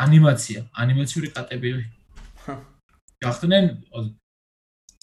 [0.00, 1.70] ანიმაცია, ანიმაციური კატები.
[3.22, 3.66] გახდნენ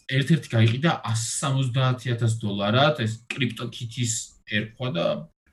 [0.10, 4.14] ერთ-ერთი გაიყიდა 170000 დოლარად, ეს კრიპტოკიტის
[4.50, 5.06] ერქვა და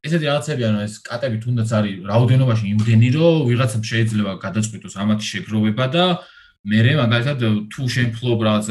[0.06, 5.86] ესეთი რაღაცები ანუ ეს კატები თუნდაც არის რაოდენობაში იმდენი რომ ვიღაცამ შეიძლება გადაწყვიტოს ამათი შეგროვება
[5.94, 6.04] და
[6.66, 7.38] მე მაგალითად
[7.72, 8.66] თუ შენ ფლობ რაღაც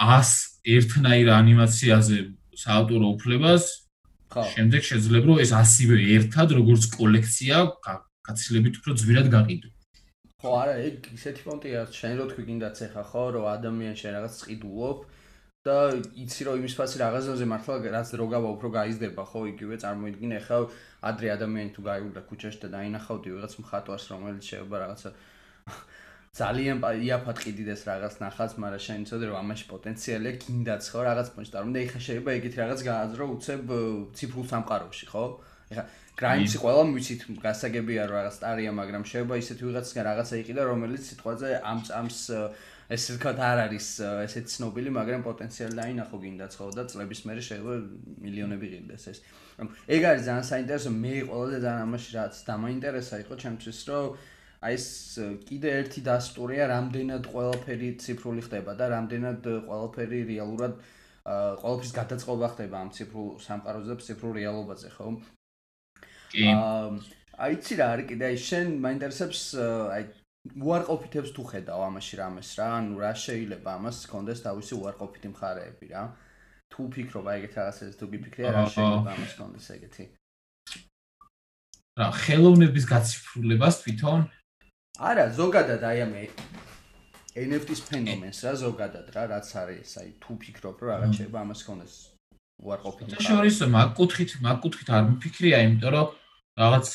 [0.00, 0.32] 100
[0.76, 2.18] ერთნაირ ანიმაციაზე
[2.64, 3.64] საავტორო უფლებას
[4.30, 4.42] ხო.
[4.54, 7.56] შემდეგ შეიძლება რომ ეს 100-ვე ერთად როგორც კოლექცია
[8.26, 9.68] გაცილებით უფრო ძვირად გაყიდო.
[10.40, 14.34] ხო არა ეგ ისეთი პონტია შენ რო თქვი გინდაც ეხა ხო რომ ადამიანს შენ რაღაც
[14.40, 14.98] წიდულობ
[15.68, 15.76] და
[16.16, 20.58] იცი რომ იმის ფასი რაღაცაზე მართლა რაც დრო გავა უფრო გაიზრდება ხო იგივე წარმოიდგინე ხა
[21.10, 25.10] ადრე ადამიანი თუ გაიულა ქუჩაში და დაინახავდი ვიღაც მხატვარს რომელიც შეიძლება რაღაცა
[26.30, 31.52] ძალიან იაფად ყიდიდეს რაღაც ნახած მაგრამ შენ იცოდე რომ ამაში პოტენციალია კიდაც ხო რაღაც პონჩი
[31.54, 33.72] და და ეხა შეიძლება ეგეთი რაღაც გააზრო უცებ
[34.14, 35.24] ციფრულ სამყაროში ხო?
[35.74, 35.84] ეხა
[36.20, 41.48] გრაიმსი ყველა მიცით გასაგებია რომ რაღაც სტარია მაგრამ შეიძლება ისეთი ვიღაცისგან რაღაცა იყიდა რომელიც სიტყვაზე
[41.66, 42.18] ამ წამს
[42.90, 46.66] ესე ვთქვათ არ არის ესეთ ცნობილი, მაგრამ პოტენციალი დაინახო გინდაც ხო?
[46.74, 47.74] და წლების მერე შეიძლება
[48.26, 49.18] მილიონები ღირდეს ეს.
[49.94, 54.06] ეგ არის ძალიან საინტერესო, მე ყველაზე ძალიან ამაში რაც დამაინტერესა იყო ჩემთვის, რომ
[54.60, 54.86] აი ეს
[55.48, 60.74] კიდე ერთი დასტურია, რამდენად ყველაფერი ციფრული ხდება და რამდენად ყველაფერი რეალურად
[61.24, 65.08] ყველაფრის გადაწყობა ხდება ამ ციფრულ სამყაროზე და ციფრულ რეალობაზე, ხო?
[66.32, 66.44] კი.
[66.52, 66.92] აა
[67.40, 69.42] აი ცი რა არის კიდე აი შენ მაინტერესებს
[69.96, 70.04] აი
[70.60, 76.02] უარყოფითებს თუ ხედავ ამაში რამეს რა, ანუ რა შეიძლება ამას კონდეს თავისი უარყოფითი მხარეები რა.
[76.70, 80.04] თუ ფიქრობ აი ეგეთ რაღაცებს თუ გიფიქრე რა შეიძლება ამას კონდეს ეგეთი.
[82.00, 84.20] რა, ხელოვნების გაციფრულებას თვითონ
[84.98, 86.14] არა, ზოგადად აი ამ
[87.40, 91.94] NFT-ის ფენომენს რა ზოგადად რა, რაც არის, აი თუ ფიქრობ რა რაღაც შეიძლება ამას კონდეს
[92.60, 93.28] უარყოფითი მხარე.
[93.30, 96.08] შორის მაგკუთხით, მაგკუთხით არ მიფიქრია, იმიტომ რომ
[96.58, 96.88] რაღაც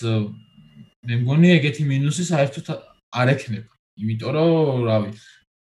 [1.06, 2.68] მე მგონი ეგეთი მინუსი საერთოდ
[3.16, 3.72] არ ექნება.
[3.96, 5.10] იმიტომ რომ, რავი,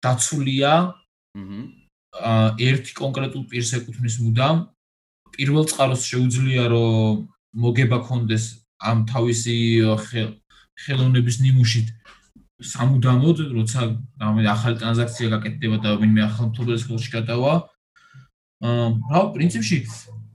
[0.04, 1.60] დაცულია აჰა
[2.10, 4.62] აა ერთი კონკრეტულ პირს ეკუთვნის მუდამ
[5.36, 7.20] პირველ წყაროს შეუძლია რომ
[7.64, 8.46] მოგება კონდეს
[8.90, 9.56] ამ თავისი
[10.84, 11.88] ხელოვნების ნიმუშით
[12.60, 13.80] სამუდამოდ როცა
[14.20, 17.52] რამე ახალი ტრანზაქცია გაკეთდება და ვინმე ახალ მფლობელის ხელში გადავა.
[18.60, 19.78] აა რა პრინციპში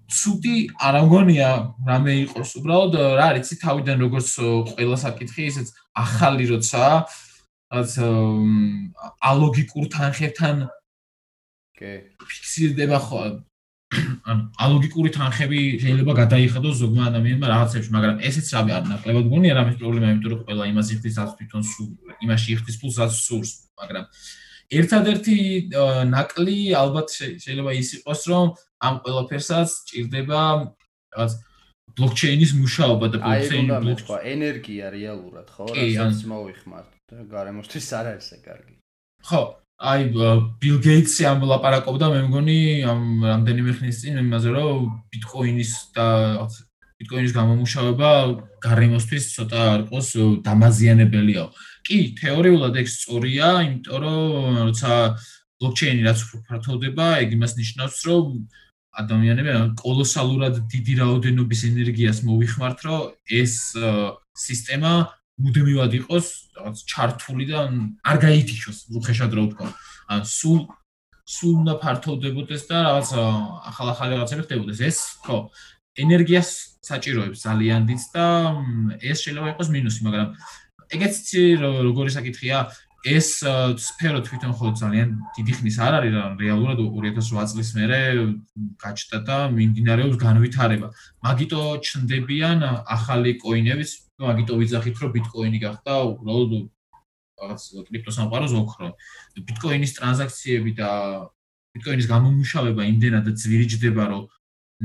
[0.10, 1.50] ცუდი არ ამგონია
[1.86, 4.30] რამე იყოს უბრალოდ რა არის ცი თავიდან როგორც
[4.74, 6.84] ყველა საკითხი ისეც ახალი როცა
[7.74, 7.92] რაც
[9.22, 10.66] ალოგიკურ თანხებთან
[11.78, 11.92] კი.
[12.22, 13.22] ფიქსირდება ხო
[14.26, 19.76] ან ალოგიკური თანხები შეიძლება გადაიხადოს ზოგმა ადამიანმა რაღაცებში მაგრამ ესეც რავი არ ნაკლებად გონია რამის
[19.82, 21.90] პრობლემა იმიტომ რომ ყველა იმას იხდის რაც თვითონ სულ
[22.26, 24.06] იმაში იხდის ფულს რაც სურს მაგრამ
[24.80, 25.38] ერთადერთი
[26.10, 27.10] ნაკლი ალბათ
[27.46, 28.46] შეიძლება ის იყოს რომ
[28.90, 30.42] ამ ყველაფერსაც ჭირდება
[31.14, 31.34] რაღაც
[31.96, 35.70] ბლოკჩეინის მუშაობა და ბლოკჩეინი ბლოკვა ენერგია რეალურად ხო?
[35.70, 38.76] რასაც მოიხმართ და გარემოსთვის არ არის ეს კარგი.
[39.30, 39.42] ხო
[39.76, 40.06] აი
[40.62, 46.08] ბილ გეიტსი ამოლაპარაკობდა მე მგონი ამ რამდენიმე ხნის წინ იმაზე რომ ბიტკოინის და
[46.96, 48.12] ბიტკოინის გამომუშავება
[48.64, 50.10] გარემოსთვის ცოტა არ იყოს
[50.48, 51.44] დამაზიანებელიო.
[51.84, 54.22] კი, თეორიულად ეს სწორია, იმიტომ რომ
[54.72, 54.92] როცა
[55.60, 58.26] ბლოკჩეინი რაც უფრო ფართოვდება, ეგ იმას ნიშნავს, რომ
[58.96, 59.52] ადამიანები
[59.84, 63.54] კოლოსალურად დიდი რაოდენობის ენერგიას მოვიხმართ, რომ ეს
[64.40, 64.94] სისტემა
[65.42, 67.60] მუდმივად იყოს რაღაც ჩართული და
[68.08, 69.68] არ გაითიშოს, უხეშად რო ვთქვა.
[70.16, 70.60] ან სულ
[71.26, 74.80] სულ უნდა ფართოვდებოდეს და რაღაც ახალ-ახალი რაღაცები ხდებოდეს.
[74.86, 75.50] ეს ხო,
[75.98, 76.50] ენერგიას
[76.86, 78.26] საჭიროებს ძალიან დიდ და
[79.02, 80.30] ეს შეიძლება იყოს მინუსი, მაგრამ
[80.94, 81.16] ეგეც
[81.82, 82.58] როგორი საკითხია,
[83.06, 83.42] ეს
[83.86, 88.00] სფერო თვითონ ხო ძალიან დიდი ხნის არ არის რა რეალურად 2008 წლის მერე
[88.82, 90.88] გაჩნდა და მიმდინარეობს განვითარება.
[91.26, 96.52] მაგიტო ჩნდებიან ახალი კოინების, მაგიტო ვიძახით რომ ბიტკოინი გახდა უბრალოდ
[97.42, 98.88] რაღაც კრიპტოსამყაროს ოქრო.
[99.48, 100.90] ბიტკოინის ტრანზაქციები და
[101.76, 104.24] ბიტკოინის გამომუშავება იმდენად ძვირიჯდება რომ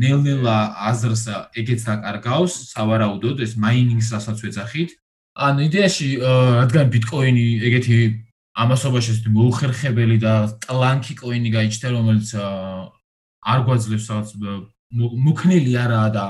[0.00, 0.56] ნელ-ნელა
[0.90, 1.22] აზრს
[1.60, 4.90] ეგეც დაკარგავს, სავარაუდოდ ეს მაინინგს რასაც ვეძახით,
[5.38, 6.08] ან იდეაში
[6.58, 7.98] რადგან ბიტკოინი ეგეთი
[8.60, 12.30] ამასობაში ისეთი მოუხერხებელი და ტლანკი კოინი გაიჩნდა რომელიც
[13.46, 14.30] არ გვაძლევს რაღაც
[15.26, 16.24] მუქნილი არაა და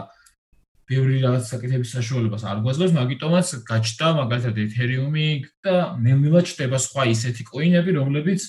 [0.91, 5.29] ბევრი რაღაც საკითხების საშუალებას არ გვაძლევს მაგიტომაც გაჩნდა მაგალითად ეთერიუმი
[5.67, 8.47] და ნელ-ნელა ჩდება სხვა ისეთი კოინები რომლებიც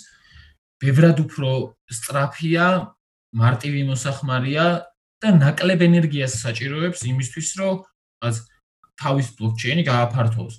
[0.81, 1.49] ბევრად უფრო
[1.93, 2.65] სტრაფია
[3.37, 4.65] მარტივი მოსახმარია
[5.21, 8.37] და ნაკლებ ენერგიას საჭიროებს იმისთვის რომ რაღაც
[9.01, 10.55] თავის ბლოკჩეინი გააფართოვოს.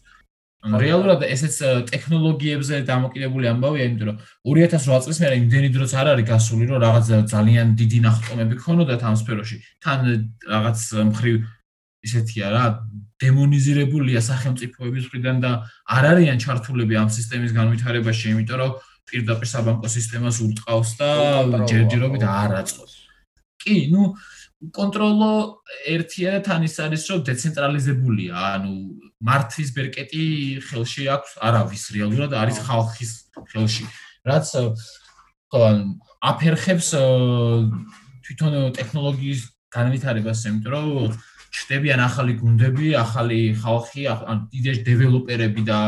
[0.62, 1.57] რეალურად ესეც
[1.90, 7.07] ტექნოლოგიებზე დამოკიდებული ამბავია, იმიტომ რომ 2008 წლის მერე იმდენი დროც არ არის გასული, რომ რაღაც
[7.35, 9.57] ძალიან დიდი ნახტომები ქონოდა თან სფეროში.
[9.83, 9.99] თან
[10.47, 10.79] რაღაც
[11.11, 11.37] მხრივ
[12.02, 12.64] ისეთია რა,
[13.22, 15.50] დემონიზირებულია სახელმწიფოების მხრიდან და
[15.86, 18.72] არ არიან ჩართულები ამ სისტემის განვითარებაში, იმიტომ რომ
[19.06, 21.10] პირდაპირ საბანკო სისტემას ურტყავს და
[21.70, 22.94] ჯერჯერობით არ აწყობს.
[23.62, 24.14] კი, ну
[24.70, 25.30] კონტროლო
[25.90, 28.74] ერთია და თან ის არის რომ დეცენტრალიზებულია ანუ
[29.26, 30.26] მართვის ბერკეტი
[30.66, 33.12] ხელში აქვს არავის რეალურად არის ხალხის
[33.50, 33.86] ხელში.
[34.22, 34.46] რაც
[36.22, 36.88] აფერხებს
[38.22, 39.40] თვითონ ტექნოლოგიის
[39.74, 41.18] განვითარებას იმიტომ რომ
[41.52, 45.78] ჩდებიან ახალი გუნდები ახალი ხალხი ან დიდი დეველოპერები და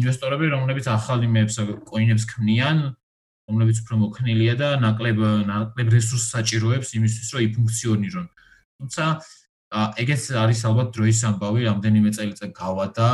[0.00, 2.96] ინვესტორები რომლებიც ახალი მეებს კოინებს ქმნიან
[3.46, 8.26] რომლებიც უფრო მოქნილია და ნაკლებ ნაკლებ რესურსს საჭიროებს იმისთვის, რომ იფუნქციონირონ.
[8.78, 9.04] თუმცა
[10.02, 13.08] ეგეც არის ალბათ დროის ამბავი, რამდენიმე წელიწად გავა და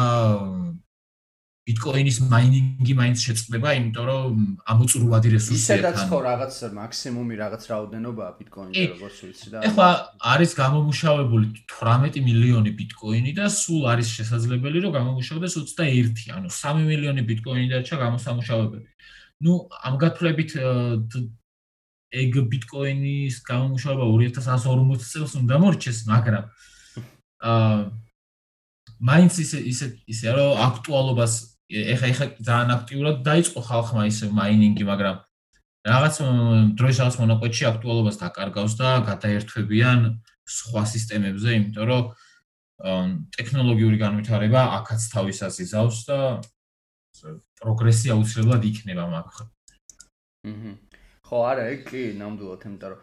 [1.63, 5.79] ბიტკოინის მაინინგი მაინც შეწყდება, იმიტომ რომ ამოწურვადი რესურსია თან.
[5.79, 9.89] ისედაც ხო რაღაც მაქსიმუმი რაღაც რაოდენობაა ბიტკოინზე, როგორც ვიცი და ეხლა
[10.33, 17.23] არის გამომუშავებული 18 მილიონი ბიტკოინი და სულ არის შესაძლებელი რომ გამომუშავდეს 21, ანუ 3 მილიონი
[17.31, 18.89] ბიტკოინი დარჩა გამოსამუშავებელი.
[19.47, 19.53] ну
[19.87, 20.51] ამ გათვლებით
[22.11, 26.45] ეგ ბიტკოინის გამომუშავება 2140 წელს უნდა მორჩეს, მაგრამ
[27.43, 27.79] აა
[29.03, 35.17] მაინც ისე ისე ისე რომ აქტუალობას ეხა ეხა ძალიან აქტიურად დაიწყო ხალხმა ისე მაინინგი, მაგრამ
[35.83, 36.15] რაღაც
[36.79, 39.99] დროის რაღაც მონაკვეთში აქტუალობას დაკარგავს და გადაერთვებიან
[40.47, 42.05] სხვა სისტემებზე, იმიტომ რომ
[43.39, 46.19] ტექნოლოგიური განვითარება აქაც თავისას იზავს და
[47.63, 49.27] პროგრესი აუცილებლად იქნება მაგ.
[49.33, 49.45] აჰა.
[51.27, 53.01] ხო, არა, ეგ კი ნამდვილად, იმიტომ რომ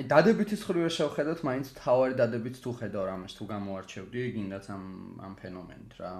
[0.00, 4.84] აი დადებითი ხრივე შევხედოთ, მაინც თავარი დადებით თუ ხედავ რამას თუ გამოარჩევდი, გინდათ ამ
[5.26, 6.12] ამ ფენომენთ რა.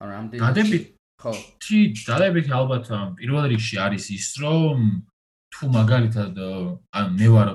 [0.00, 0.84] ანუ რამდენი დადებით
[1.22, 1.32] ხო.
[1.62, 2.84] თი დადებით ალბათ
[3.18, 4.78] პირველ რიგში არის ის, რომ
[5.52, 6.32] თუ მაგალითად
[6.92, 7.48] ან მე ვარ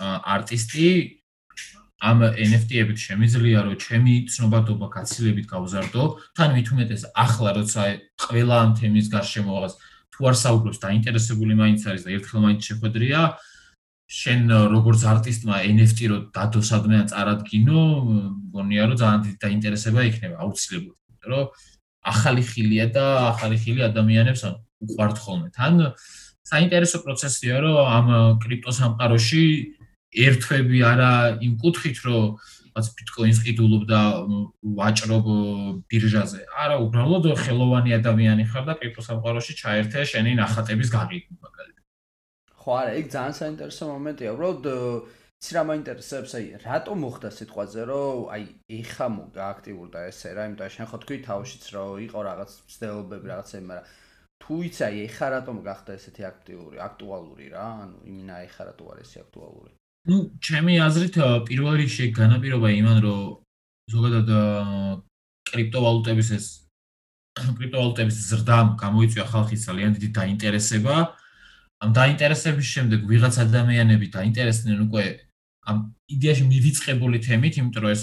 [0.00, 0.88] არტისტი
[2.02, 7.82] ამ NFT-ებით შემიძლია რომ ჩემი ცნობადობა გაცილებით გავზარდო, თან მით უმეტეს ახლა როცა
[8.26, 9.74] ყველა ამ თემის გარშემო რაღაც
[10.12, 13.20] თუ არ საუბრობს დაინტერესებული მაინც არის და ერთხელ მაინც შეხვედრია
[14.12, 14.40] შენ
[14.74, 17.80] როგორც არტისტმა NFT რო დადოსადმე ან წარადგინო,
[18.52, 20.96] მგონია რომ ძალიან დიდი დაინტერესება იქნება აუცილებლად,
[21.28, 21.44] რომ
[22.02, 24.42] ახალი ხილია და ახალი ხილი ადამიანებს
[24.82, 25.48] უყვართ ხოლმე.
[25.54, 25.94] თან
[26.42, 28.08] საინტერესო პროცესია რომ ამ
[28.42, 29.44] კრიპტოსამყაროში
[30.12, 31.12] ერთვები არა
[31.46, 32.24] იმ კუთხით, რომ
[32.72, 34.00] რაც ბიტკოინს ყიდულობ და
[34.76, 35.26] ვაჭრობ
[35.88, 36.40] ბირჟაზე.
[36.52, 41.84] არა, უბრალოდ ხელოვანი ადამიანი ხარ და კრიპტოსამყაროში ჩაერთე შენი ნახატების გაღიდი მაგალითად.
[42.60, 44.30] ხო, არა, ეგ ძალიან საინტერესო მომენტია.
[44.36, 44.64] უბრალოდ
[45.42, 48.44] იცი რა მაინტერესებს, აი, რატო მოხდა სიტყვაზე, რომ აი,
[48.78, 53.64] ეხა მოგა აქტიურდა ესე რა, იმიტომ შენ ხო თქვი თავშიც რომ იყო რაღაც ცდილობები რაღაცები,
[53.66, 53.88] მაგრამ
[54.38, 59.18] თუ იცი ეხა რატომ გახდა ესეთი აქტიური, აქტუალური რა, ანუ იმინა ეხა რატო არის ეს
[59.26, 59.72] აქტუალური?
[60.06, 61.16] ну, ჩემი აზრით
[61.50, 63.20] პირველ რიგში განაპირობა იმან, რომ
[63.90, 64.30] ზოგადად
[65.50, 66.46] კრიპტოვალუტების ეს
[67.58, 70.94] კრიპტოვალუტების ზრდამ გამოიწვია ხალხის ძალიან დიდი დაინტერესება.
[71.82, 75.04] ამ დაინტერესების შემდეგ ვიღაც ადამიანები დაინტერესდნენ უკვე
[75.62, 75.76] ამ
[76.10, 78.02] იდეაში მივიწყებული თემით, იმიტომ რომ ეს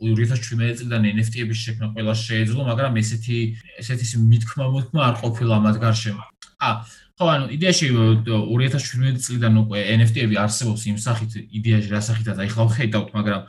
[0.00, 3.38] 2017 წლიდან NFT-ების შექმნა ყველა შეეძლო, მაგრამ ესეთი
[3.82, 6.24] ესეთი მithkma მოთქმა არ ყოფილა მათ გარშემო.
[6.64, 6.68] ა
[7.14, 7.86] ხო ანუ იდეაში
[8.26, 13.42] 2017 წლიდან უკვე NFT-ები არსებობს იმ სახით იდეაში რასახითაც აი ხალხი ხედავთ მაგრამ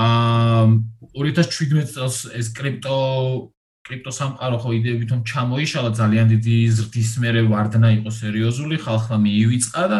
[0.00, 0.64] აა
[1.12, 2.96] 2017 წელს ეს კრიპტო
[3.86, 9.98] კრიპტოსამყარო ხო იდეები თვითონ ჩამოიშალა ძალიან დიდი ზრდის მერე ვარდნა იყო სერიოზული ხალხმა მიივიწყა და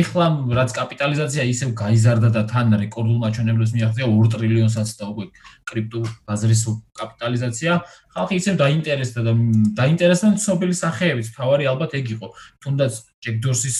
[0.00, 0.26] ეხლა
[0.58, 5.26] რაც კაპიტალიზაცია ისევ გაიზარდა და თან რეკორდულ მაჩვენებლებს მიაღწია 2 ტრილიონსაც და უკვე
[5.70, 6.62] კრიპტო ბაზრის
[7.00, 7.72] კაპიტალიზაცია
[8.16, 9.32] ხალხი ისევ დაინტერესდა და
[9.80, 12.26] დაინტერესდა ცნობილი სახეებით თავარი ალბათ ეგ იყო.
[12.64, 13.78] თუნდაც ჯეკ დორსის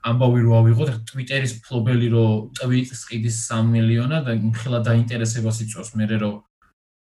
[0.00, 2.26] ამბავი რო ავიღოთ ტვიტერის ფლობელი რო
[2.56, 6.40] ტვიტს ყიდის 3 მილიონა და მხილად დაინტერესებას იწვევს მე რომ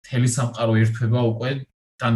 [0.10, 1.52] თელი სამყარო ერთვება უკვე
[2.02, 2.16] თან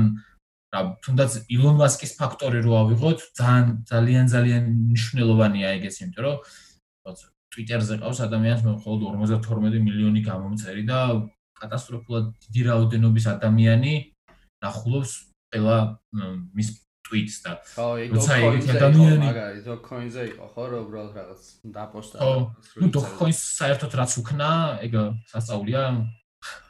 [0.74, 6.38] რა თუნდაც ილონ მასკის ფაქტორი რო ავიღოთ ძალიან ძალიან ძალიან მნიშვნელოვანია ეგეც იმიტომ რომ
[7.54, 11.00] ტვიტერზე ყავს ადამიანს მხოლოდ 52 მილიონი გამომწერი და
[11.62, 13.94] კატასტროფულად დიდი რაოდენობის ადამიანი
[14.66, 15.12] ნახულობს
[15.54, 15.78] ყველა
[16.58, 16.70] მის
[17.06, 21.42] ტვიტს და ხო როცა იგი ადამიანი მაგარი დოკოინზე იყო ხო რომ უბრალოდ რაღაც
[21.78, 24.50] დაპოსტა ხო დოკოინს საერთოდ რაც უქნა
[24.88, 24.94] ეგ
[25.30, 25.84] სასწაულია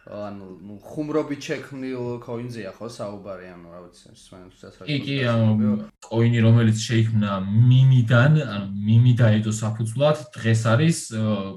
[0.04, 5.72] ანუ ნუ ხუმრობით შექმნილ კოინზეა ხო საუბარი ანუ რა ვიცი სვენსაც რა კი კი ანუ
[6.08, 7.32] კოინი რომელიც შეიქმნა
[7.72, 10.98] მიმიდან ანუ მიმი დაედო საფუძვლად დღეს არის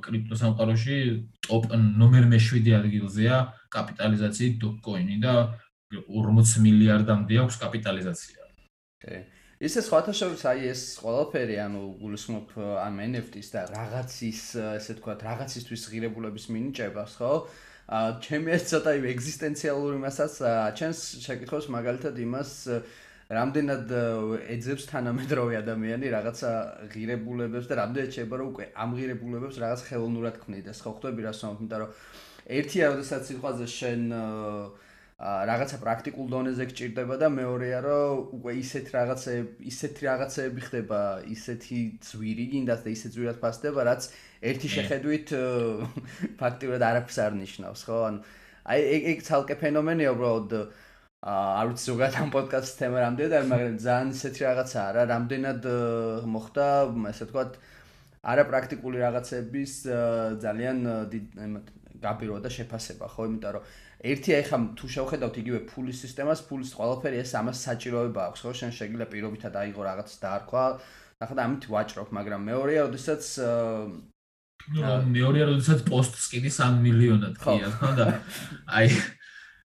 [0.06, 0.98] კრიპტოსამყაროში
[1.48, 3.36] ტოპ ნომერ მე-7 ადგილზეა
[3.76, 5.34] კაპიტალიზაციით დოკოინი და
[5.94, 8.40] 40 მილიარდამდე აქვს კაპიტალიზაცია.
[9.02, 9.16] კი
[9.56, 14.42] ისე სხვათა შორის აი ეს ყველაფერი ანუ გულისხმობ ამ NFT-ს და რაღაცის
[14.76, 17.30] ესე თქვა რაღაცისთვის ღირებულების მინიჭებას ხო
[17.86, 20.40] ჩემი ეს ცოტა იმ ეგზისტენციალური მასას
[20.74, 22.50] ჩენს შეკითხოს მაგალითად იმას
[23.30, 23.92] რამდენად
[24.54, 26.50] ეძებს თანამედროვე ადამიანი რაღაცა
[26.90, 31.62] ღირებულებებს და რამდენად შეიძლება რომ უკვე ამ ღირებულებებს რაღაც ხელოვნურად ქმნიდეს ხო ხვდები რას ვამბობ
[31.62, 31.90] იმიტომ რომ
[32.58, 34.02] ერთია როდესაც სიტყვაზე შენ
[35.16, 40.98] რაღაცა პრაქტიკულ დონეზე გჭირდება და მეორეა რომ უკვე ისეთ რაღაცეები ისეთი რაღაცეები ხდება
[41.32, 44.08] ისეთი ძვირი გინდათ და ისეთ ძვირად ფასდება რაც
[44.50, 45.32] ერთი შეხედვით
[46.42, 48.00] ფაქტიურად არაფერს არ ნიშნავს ხო?
[48.12, 48.20] ან
[48.68, 50.52] აი ეგ ეგ ცალკე ფენომენია უბრალოდ
[51.24, 55.62] არ ვიცი ზოგადად ამ პოდკასტის თემა რამდენად არის მაგრამ ძალიან ისეთი რაღაცაა რა რამდენად
[56.36, 56.66] მოხდა
[57.16, 57.56] ესე ვთქვათ
[58.36, 59.72] არაპრაქტიკული რაღაცების
[60.44, 60.78] ძალიან
[62.04, 63.32] გაბირო და შეფასება ხო?
[63.32, 63.64] იმიტომ რომ
[64.04, 68.52] ერთია ეხა თუ შევხედავთ იგივე ფულის სისტემას, ფულის ყველაფერი ეს ამას საჭიროება აქვს, ხო?
[68.60, 70.64] შენ შეგიძლია პირობითად აიღო რაღაც დაარქვა,
[71.22, 73.22] ნახე და ამით ვაჭრობ, მაგრამ მეორეა, როდესაც
[74.66, 78.06] მეორეა, როდესაც პოსტს კიდე 3 მილიონად ხია, ხო და
[78.66, 78.88] აი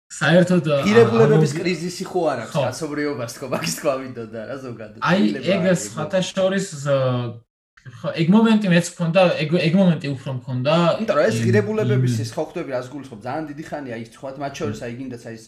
[0.08, 5.00] საერთოდ პირებულების კრიზისი ხო არ აქვს კაცობრიობას თქო, მაგის თქვა მინდოდა რა ზოგადად.
[5.04, 5.22] აი
[5.54, 6.66] ეგ სხვათა შორის
[7.98, 10.74] ხო, ეგ მომენტი მეც მქონდა, ეგ ეგ მომენტი უფრო მქონდა.
[10.98, 14.53] იმიტომ რომ ეს ღირებულებების ის ხო ხვდები რას გულისხმობ, ძალიან დიდი ხანია ის თქვათ მათ
[14.61, 15.44] შორის აი გინდაც აი ეს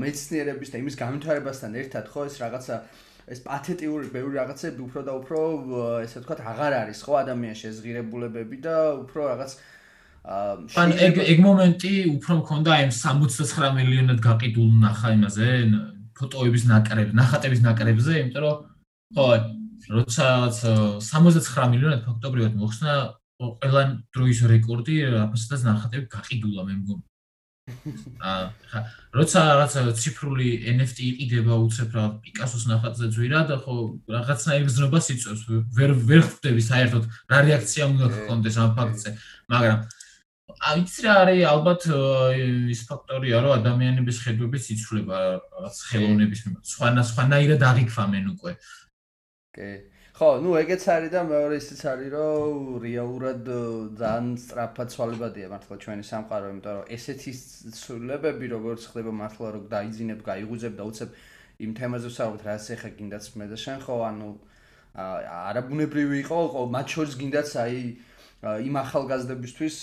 [0.00, 2.74] მეცნიერების და იმის გამთავრებასთან ერთად ხო ეს რაღაცა
[3.30, 5.38] ეს პათეტიური ბევრი რაღაცები უფრო და უფრო
[6.06, 9.52] ესე ვთქვათ აღარ არის ხო ადამიანში ეს ღირებულებები და უფრო რაღაც
[10.80, 15.48] ან ეგ ეგ მომენტი უფრო მქონდა აი 69 მილიონად გაყიდულ ნახა იმაზე
[16.20, 18.56] ფოტოების ნაკრებ, ნახატების ნაკრებზე, იმიტომ რომ
[19.16, 19.26] ხო
[19.88, 20.56] როდესაც
[21.06, 22.96] 69 მილიონად ფაქტობრივად მოხსნა
[23.40, 27.04] ყველა დროის რეკორდი აფასადაც ნახატები გაყიდულა მე მგონი.
[28.30, 28.82] აა
[29.14, 33.76] როცა რაღაც ციფრული NFT იყიდება უცებ რა პიკასოს ნახატზე ძვირა და ხო
[34.10, 35.42] რაღაცნაირ გზნობას იწევს
[35.78, 39.10] ვერ ვერ ხვდები საერთოდ რა რეაქცია უნდა გქონდეს ამ ფაქტზე.
[39.54, 39.78] მაგრამ
[40.60, 41.82] აი ის რა არის ალბათ
[42.74, 45.16] ის ფაქტორია რომ ადამიანების ხედვების იცვლება
[45.54, 46.64] რაღაც ხელოვნების მიმართ.
[46.74, 48.52] სხვანა სხვანაირად აღიქვამენ უკვე
[49.56, 49.70] კი.
[50.20, 53.46] ხო, ნუ ეგეც არის და მეორე ისიც არის, რომ რეალურად
[54.00, 57.32] ძალიან სწრაფად ცვალებადია მართლა ჩვენი სამყარო, იმიტომ რომ ესეთი
[57.78, 61.10] ცვლილებები როგორც ხდება მართლა რომ დაიძინებ, გაიგუზებ და უცებ
[61.64, 64.28] იმ თემაზე ვსაუბრობთ, რაც ეხა გინდაც მე და შენ ხო, ანუ
[65.00, 67.78] არაბუნებრივი იყო, ხო, მათ შორის გინდაც აი
[68.40, 69.76] იმ ახალგაზრდებისთვის,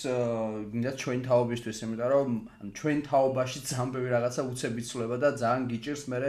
[0.73, 2.29] გინდაც ჩვენ თაობისთვის, იმიტომ რომ
[2.73, 6.19] ჩვენ თაობაში ძალიან ბევრი რაღაცა უცებ იცვლება და ძალიან გიჭირს მე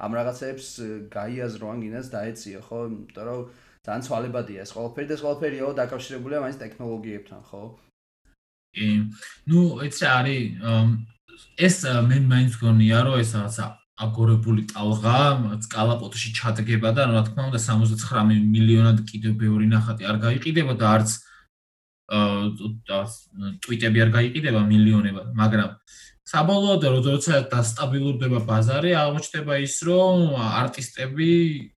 [0.00, 0.66] ამ რაღაცებს
[1.12, 2.78] გაიაზრო ან გინას დაეციო ხო?
[2.88, 3.40] იმიტომ რომ
[3.84, 7.62] ძალიან ცვალებადია ეს ყველაფერი და ეს ყველაფერიო დაკავშირებულია მაინც ტექნოლოგიებთან ხო?
[8.74, 8.88] კი.
[9.52, 10.42] ნუ ეს არის
[11.68, 11.76] ეს
[12.08, 13.64] მე მაინც გონია რომ ეს რაღაცა
[14.04, 15.18] აგორებული ტალღა
[15.68, 21.10] სკალაპოტში ჩადგება და რა თქმა უნდა 69 მილიონად კიდევ ბევრი ნახატი არ გაიყიდება და არც
[23.64, 25.70] ტვიტები არ გაიყიდება მილიონებად მაგრამ
[26.24, 31.28] საბოლოოდ როცა დასტაბილურდება ბაზარი, აღმოჩნდება ის, რომ არტისტები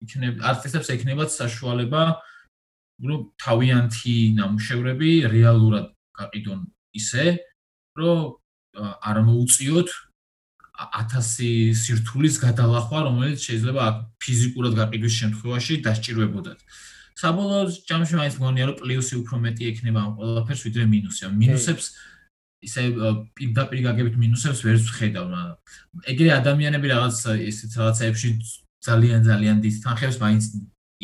[0.07, 2.03] იქნებ არტისტებს ექნებათ საშუალება
[3.07, 6.61] ну თავიანთი ნამუშევრები რეალურად გაყიდონ
[6.95, 7.27] ისე,
[7.99, 8.19] რომ
[8.79, 9.91] არ მოუწიოთ
[10.95, 13.85] 1000 სირთულის გადალახვა, რომელიც შეიძლება
[14.23, 16.59] ფიზიკურად გაყიდვის შემთხვევაში დასჭირვებოდათ.
[17.17, 21.21] საბოლოო ჯამში მაინც მგონია რომ პლუსი უფრო მეტი ექნება ამ ყველაფერს ვიდრე მინუსი.
[21.29, 21.87] ამ მინუსებს
[22.67, 22.83] ისე
[23.37, 25.27] პირდაპირ გაგებით მინუსებს ვერ ვხედავ,
[26.13, 27.17] ეგრე ადამიანები რაღაც
[27.53, 28.29] ისეთ რაღაცებში
[28.87, 30.45] ძალიან ძალიან დიდ თანხებს მაინც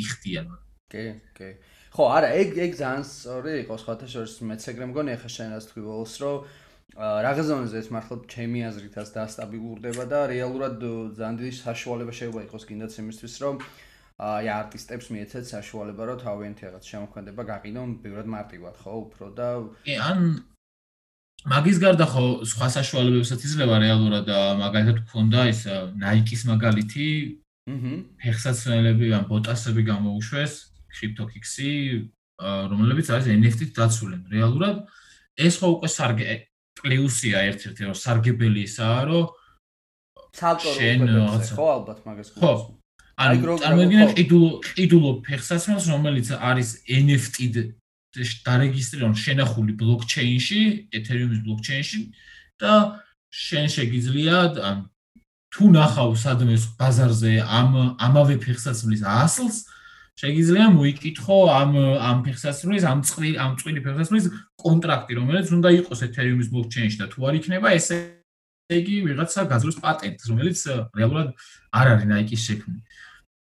[0.03, 0.47] იხდიან.
[0.93, 1.05] კი,
[1.37, 1.49] კი.
[1.93, 5.67] ხო, არა, ეგ ეგ ძალიან სწორი იყო, სხვათა შორის მეც ეგრე მგონი ახლა შენ რას
[5.69, 6.37] თქვი ბოლოს, რომ
[6.97, 10.77] რაღაც ზონაზე ეს მართლა ჩემი აზრითაც დასტაბილურდება და რეალურად
[11.17, 13.55] ძალიან დიდი საშუალება შეიძლება იყოს კიდაც იმისთვის, რომ
[14.19, 19.49] აი არტისტებს მიეცეთ საშუალება, რომ თავიანთი რაღაც შემოქმედება გაყიდონ ბევრად მარტივად, ხო, უფრო და
[19.87, 20.19] კი, ან
[21.53, 24.27] მაგის გარდა ხო სხვა საშუალებებსაც იძლევა რეალურად
[24.63, 25.61] მაგალითად გქონდა ის
[26.03, 27.09] Nike-ის მაგალითი,
[27.73, 30.53] აჰა, ფეხსაცმელები ან ბოტასები გამოუშვეს,
[30.93, 31.73] CryptoKicks-ი,
[32.43, 34.23] რომლებიც არის NFT-ით დაცულენ.
[34.35, 34.77] რეალურად
[35.39, 36.27] ეს ხო უკვე სარგე
[36.83, 39.25] პლუსია ერთ-ერთი რომ სარგებელი ისაა რომ
[40.37, 40.77] ცალკეულ
[41.57, 42.53] ხო ალბათ მაგას ხო
[43.21, 47.57] ანუ წარმოგიდგენთ ყიდულ ყიდულო ფეხსაცმელს რომელიც არის NFT-д
[48.47, 50.61] დარეგისტრირებული შენახული ბლოკჩეინში
[50.97, 52.01] ეთერიუმის ბლოკჩეინში
[52.61, 52.73] და
[53.33, 54.37] შენ შეგიძლია
[55.53, 59.57] თუ ნახავ სადმე ბაზარზე ამ ამავე ფეხსაცმლის ასლს
[60.21, 61.71] შეგიძლია მოიკითხო ამ
[62.09, 64.27] ამ ფეხსაცმლის, ამ წვი ამ წვილი ფეხსაცმლის
[64.61, 67.97] კონტრაქტი, რომელიც უნდა იყოს Ethereum-ის blockchain-ში და თუ არ იქნება, ესე
[68.73, 70.59] იგი ვიღაცა გაძლევს პატენტს, რომელიც
[71.01, 71.29] რეალურად
[71.81, 72.81] არ არის Nike-ის შექმნილი.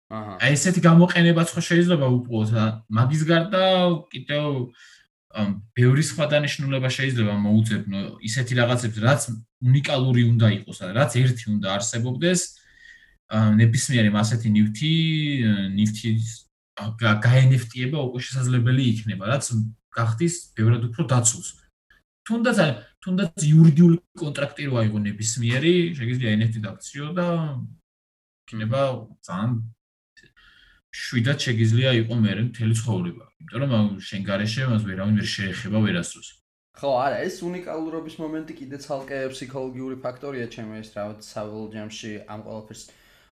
[0.07, 0.33] აჰა.
[0.39, 2.49] აი ესეთი გამოყენებაც ხო შეიძლება უყოს,
[2.87, 3.63] მაგის გარდა
[4.11, 4.71] კიდევ
[5.77, 9.21] ბევრი სხვა დანიშნულება შეიძლება მოუძებნო ისეთი რაღაცებს, რაც
[9.67, 12.41] უნიკალური უნდა იყოს, რაც ერთი უნდა არსებობდეს.
[13.27, 14.93] ნებისმიერი მასეთი ნივთი,
[15.75, 16.25] ნივთის
[17.03, 19.45] გაენეფტიება უკვე შესაძლებელი იქნება, რაც
[19.91, 21.47] გახდის ბევრად უფრო დაცულს.
[22.23, 22.57] თუნდაც
[23.03, 27.27] თუნდაც იურიდიული კონტრაქტი რო აიღო ნებისმიერი, შეგიძლია NFT დაქციო და
[28.47, 28.81] იქნება
[29.27, 29.51] ძალიან
[30.97, 33.25] შვიდად შეგიძლია იყოს მე მთელი ცხოვრება.
[33.47, 36.29] იმიტომ რომ შენ garaშე მას ვერავინ ვერ შეეხება ვერასდროს.
[36.77, 42.41] ხო, არა, ეს უნიკალურობის მომენტი კიდე ცალკე ფსიქოლოგიური ფაქტორია ჩემს ეს რა საბოლოო ჯამში ამ
[42.45, 42.83] ყველაფერს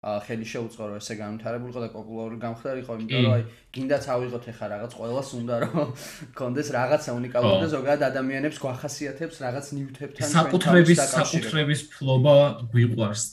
[0.03, 3.43] ხელი შეუწყო რომ ესე განვითარებულიყო და პოპულარული გამხდარიყო, იმიტომ რომ აი
[3.75, 5.93] გინდაც ავიღოთ ახლა რაღაც ყოველას უნდა რომ
[6.39, 12.35] კონდეს რაღაცა უნიკალური და ზოგადად ადამიანებს გვახასიათებს რაღაც ნივთებთან საკუთრების საკუთრების ფლობა
[12.75, 13.23] გვიყვარს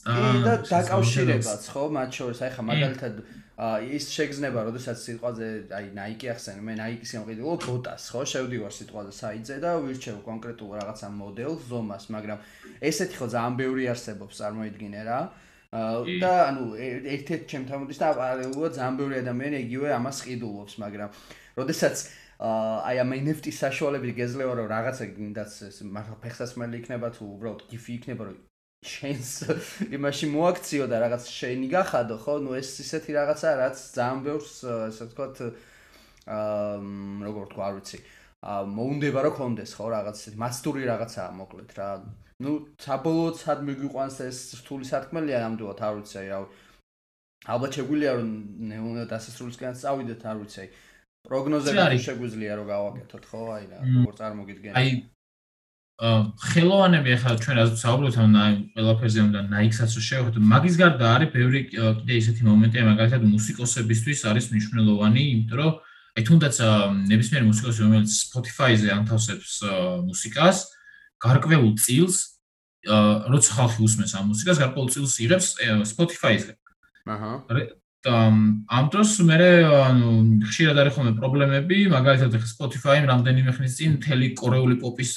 [0.46, 3.14] და დაკავშირებაც ხო მათ შორის აი ხა მაგალითად
[3.60, 9.56] ის შეგზნება, როდესაც სიტყვაზე აი Nike ახსენე, მე Nike-ს ამყიდულო ბოტას, ხო, შევდივარ სიტყვაზე საიტზე
[9.60, 12.38] და ვირჩევ კონკრეტულ რაღაცა მოდელს, ზომას, მაგრამ
[12.88, 15.20] ესეთი ხო ძალიან ბევრი არსებობს, წარმოიდგინე რა.
[15.70, 16.64] და ანუ
[17.14, 21.10] ერთ-ერთ ჩემთან მოდის და პარალელურად ძალიან ბევრი ადამიანი იგივე ამას ყიდულობს, მაგრამ
[21.60, 21.96] როდესაც
[22.40, 27.92] აი ამ NFT საშუალებით გეძლევა რომ რაღაცა გინდაც ეს მართლა ფეხსაცმელი იქნება თუ უბრალოდ გიფი
[28.00, 28.49] იქნება რომ
[28.80, 29.30] შენს
[29.92, 32.34] იმაში მოაქციო და რაღაც შენი გახადო ხო?
[32.40, 34.54] ნუ ეს ისეთი რაღაცა რაც ძალიან ბევრს
[34.88, 36.80] ასე ვთქვათ აა
[37.28, 37.98] როგორ თქვა არ ვიცი.
[38.40, 39.84] აა მოუნდება რომ კონდეს ხო?
[39.92, 41.88] რაღაც ისეთი მასტური რაღაცაა მოკლედ რა.
[42.40, 42.50] ну
[42.80, 46.40] საბოლოოდ სად მიგვიყვანს ეს რთული სათქმელია ნამდვილად არ ვიცი აი რა
[47.52, 48.28] ალბათ შეგვიძლია რომ
[48.72, 50.64] ნეუნა დასასრულისკენ წავიდეთ არ ვიცი.
[51.28, 53.40] პროგნოზები შეგვიძლია რომ გავაკეთოთ ხო?
[53.60, 54.88] აი რა როგორ წარმოგიდგენთ აი
[56.00, 58.36] ხელოვანები ახლა ჩვენ ასე საუბრობთ ამ
[58.72, 65.22] ყველაფერზე უნდა Nike-საც შევხვდეთ მაგის გარდა არის ბევრი კიდე ისეთი მომენტია მაგალითად მუსიკოსებისთვის არის მნიშვნელოვანი
[65.32, 65.72] იმიტომ რომ
[66.16, 66.56] აი თუნდაც
[67.04, 69.52] ნებისმიერი მუსიკოსი რომელიც Spotify-ზე ანთავსებს
[70.08, 70.56] მუსიკას
[71.20, 72.16] გარკვეულ წილს
[72.88, 75.48] როცა ხალხი usmens ამ მუსიკას გარკვეულ წილს იღებს
[75.92, 76.56] Spotify-ზე.
[77.04, 77.44] აჰა.
[78.08, 79.36] ამ დროს მე
[79.76, 80.10] ანუ
[80.48, 85.12] ხშირად არის ხოლმე პრობლემები, მაგალითად Spotify-ი რამდენიმე ხნის წინ მთელი კორეული პოპის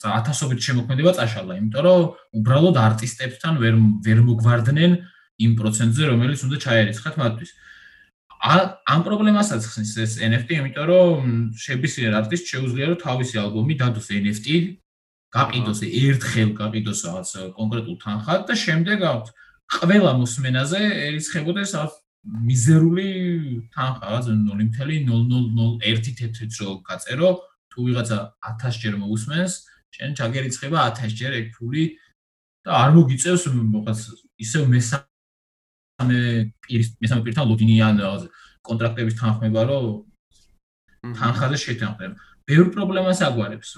[0.00, 2.00] და ათასობით შემოქმედება წაშალა, იმიტომ რომ
[2.40, 3.74] უბრალოდ არტისტებთან ვერ
[4.08, 4.92] ვერ მოგვარდნენ
[5.44, 7.50] იმ პროცენტზე, რომელიც უნდა ჩაერიცხათ მათთვის.
[8.42, 11.20] ამ პრობლემასაც ხსნის ეს NFT, იმიტომ რომ
[11.54, 14.46] შებისიერ არტისტს შეუძლია რომ თავისი ალბომი დადოს NFT,
[15.28, 19.30] გაყიდოს ერთხელ გაყიდოს რაღაც კონკრეტულ თანხად და შემდეგ აქვს
[19.72, 21.94] ყველა მოსმენაზე ერიცხებოდეს რაღაც
[22.48, 23.08] მიზერული
[23.74, 27.30] თანხა, რაღაც 0.0001 თეთრიც რო გაწერო,
[27.72, 28.18] თუ ვიღაცა
[28.62, 29.52] 1000 ჯერ მოусმენს,
[29.96, 31.84] შენ ჩაგერიცხება 1000 ჯერ ეგ ფული
[32.62, 33.98] და არ მოგიწევს მოყაც
[34.44, 34.98] ისევ მესა
[36.02, 36.20] მესამე
[36.62, 37.94] პირის მესამე პირთან ლოგინიან
[38.62, 39.84] კონტრაქტების თანხმება რომ
[41.18, 42.14] თანხაზე შეთანხმება.
[42.46, 43.70] ბევრ პრობლემას აგვარებს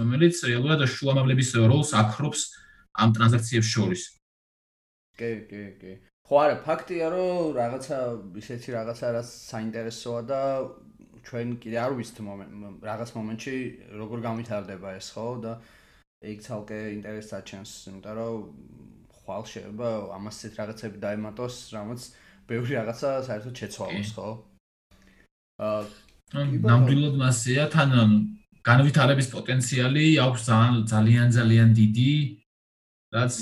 [0.00, 2.40] რომელიც რეალურად შუამავლების როლს აქრობს
[3.00, 4.19] ამ ტრანზაქციებს შორის.
[5.20, 5.92] კი, კი, კი.
[6.30, 7.98] ხო არა, ფაქტია რომ რაღაცა
[8.42, 10.40] ისეთი რაღაცა რაც საინტერესოა და
[11.26, 12.18] ჩვენ კიდე არ ვიცით
[12.90, 13.56] რაღაც მომენტში
[14.00, 15.52] როგორ გამithარდება ეს ხო და
[16.30, 18.36] ეგ ცალკე ინტერესს აჩენს, იმიტომ რომ
[19.20, 22.00] ხვალ შეიძლება ამასეთ რაღაცები დაემატოს, რამაც
[22.50, 24.28] ბევრი რაღაცა საერთოდ შეცვალოს, ხო?
[25.60, 25.82] აა
[26.30, 27.92] ნამდვილად მასეა თან
[28.68, 30.42] განვითარების პოტენციალი აქვს
[30.92, 32.12] ძალიან ძალიან დიდი
[33.16, 33.34] რაც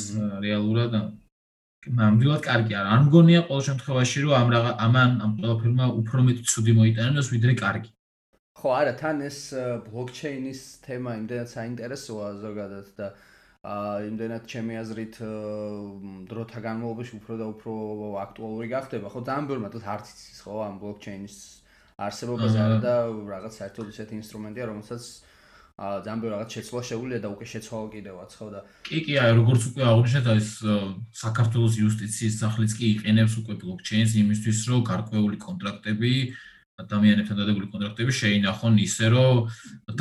[0.44, 0.92] რეალურად
[1.98, 2.88] ნამდვილად კარგი არა.
[2.94, 7.52] არ მგონია ყოველ შემთხვევაში რომ ამ რაღა ამან ამ ყველაფერმა უფრო მეტი ცუდი მოიტანოს ვიდრე
[7.62, 7.90] კარგი.
[8.58, 9.38] ხო, არა, თან ეს
[9.86, 13.06] ბლოკჩეინის თემა იმდენად საინტერესოა ზოგადად და
[13.68, 15.14] აა იმდენად ჩემი აზრით
[16.32, 17.72] დროთა განმავლობაში უფრო და უფრო
[18.24, 19.06] აქტუალური გახდება.
[19.12, 21.36] ხო, ძალიან ბევრი მათ არც იცის ხო ამ ბლოკჩეინის
[21.98, 22.94] არსებობაზე და
[23.34, 25.27] რაღაც საერთოდ ისეთი ინსტრუმენტია, რომელსაც აა
[25.78, 29.62] ძალიან ბევრი რაღაც შეცვლა შეუძლია და უკვე შეცვალ კიდევაც ხო და კი კი აი როგორც
[29.70, 30.48] უკვე აღნიშნეთ ეს
[31.22, 36.12] საქართველოს იუსტიციის სახლიც კი იყენებს უკვე ბლოკჩეინს იმისთვის რომ გარკვეული კონტრაქტები
[36.82, 39.36] ადამიანებთან დადებული კონტრაქტები შეინახონ ისე რომ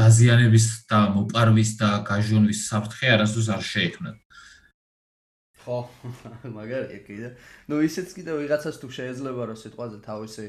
[0.01, 4.17] დაზიანების და მოპარვის და გაჟონვის საფრთხე არასდროს არ შეექმნათ.
[5.61, 5.77] ხო
[6.57, 7.29] მაგარია კიდე
[7.69, 10.45] ნუ ისეც კიდე ვიღაცას თუ შეიძლება რომ სიტყვაზე თავისი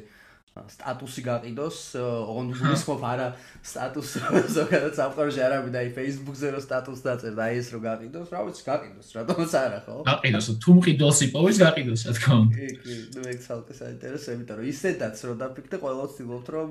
[0.67, 3.29] სტატუსი გაყიდოს, ოღონდ გულისხმობ არა
[3.63, 4.11] სტატუს
[4.57, 8.33] ზოგადად საფრთხეში არ ამი და აი Facebook-ზე რო სტატუს დაწერ და აი ეს რო გაყიდოს,
[8.35, 9.97] რა ვიცი, გაყიდოს, რატომაც არა ხო?
[10.09, 12.57] გაყიდოს, თუ მყიდოს იპოვის გაყიდოს, რა თქმა უნდა.
[12.59, 16.71] კი, კი, ნუ ეგ ცალკე საინტერესო, იმიტომ რომ ისედაც რო დაფიქრდე, ყველა ვცდილობთ რომ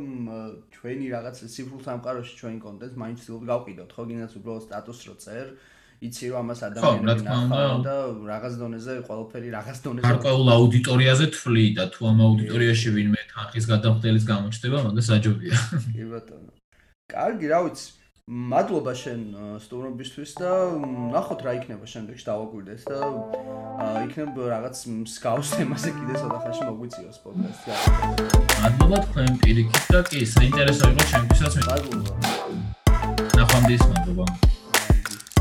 [0.77, 5.47] ჩვენი რაღაც ციფრულ სამყაროში ჩვენი კონტენტს მაინც ვცდილობთ გავყიდოთ, ხო, გინდაც უბრალოდ სტატუსს რო წერ.
[5.97, 7.95] იცი რომ ამას ადამიანები ნახავენ და
[8.29, 14.25] რაღაც დონეზე ყველაფერი რაღაც დონეზე გარკვეულ აუდიტორიაზე თვლი და თუ ამ აუდიტორიაში ვინმე თანხის გადამხდელის
[14.29, 15.55] გამოჩნდება, მაგას საჯობია.
[15.93, 16.51] კი ბატონო.
[17.13, 17.87] კარგი, რა ვიცი.
[18.27, 19.21] მადლობა შენ
[19.63, 20.51] სტუმრობისთვის და
[21.15, 22.97] ნახოთ რა იქნება შემდეგში დავაკვირდეს და
[24.03, 27.71] იქნებ რაღაც მსგავს თემაზე კიდე ცოტა ხანში მოგვიწიოს პოდკასტი.
[28.67, 31.53] მადლობა თქვენ პირიქით და კი საინტერესო იყო ჩემთვისაც.
[31.71, 32.11] მადლობა.
[33.39, 34.25] ნახვამდის მადლობა.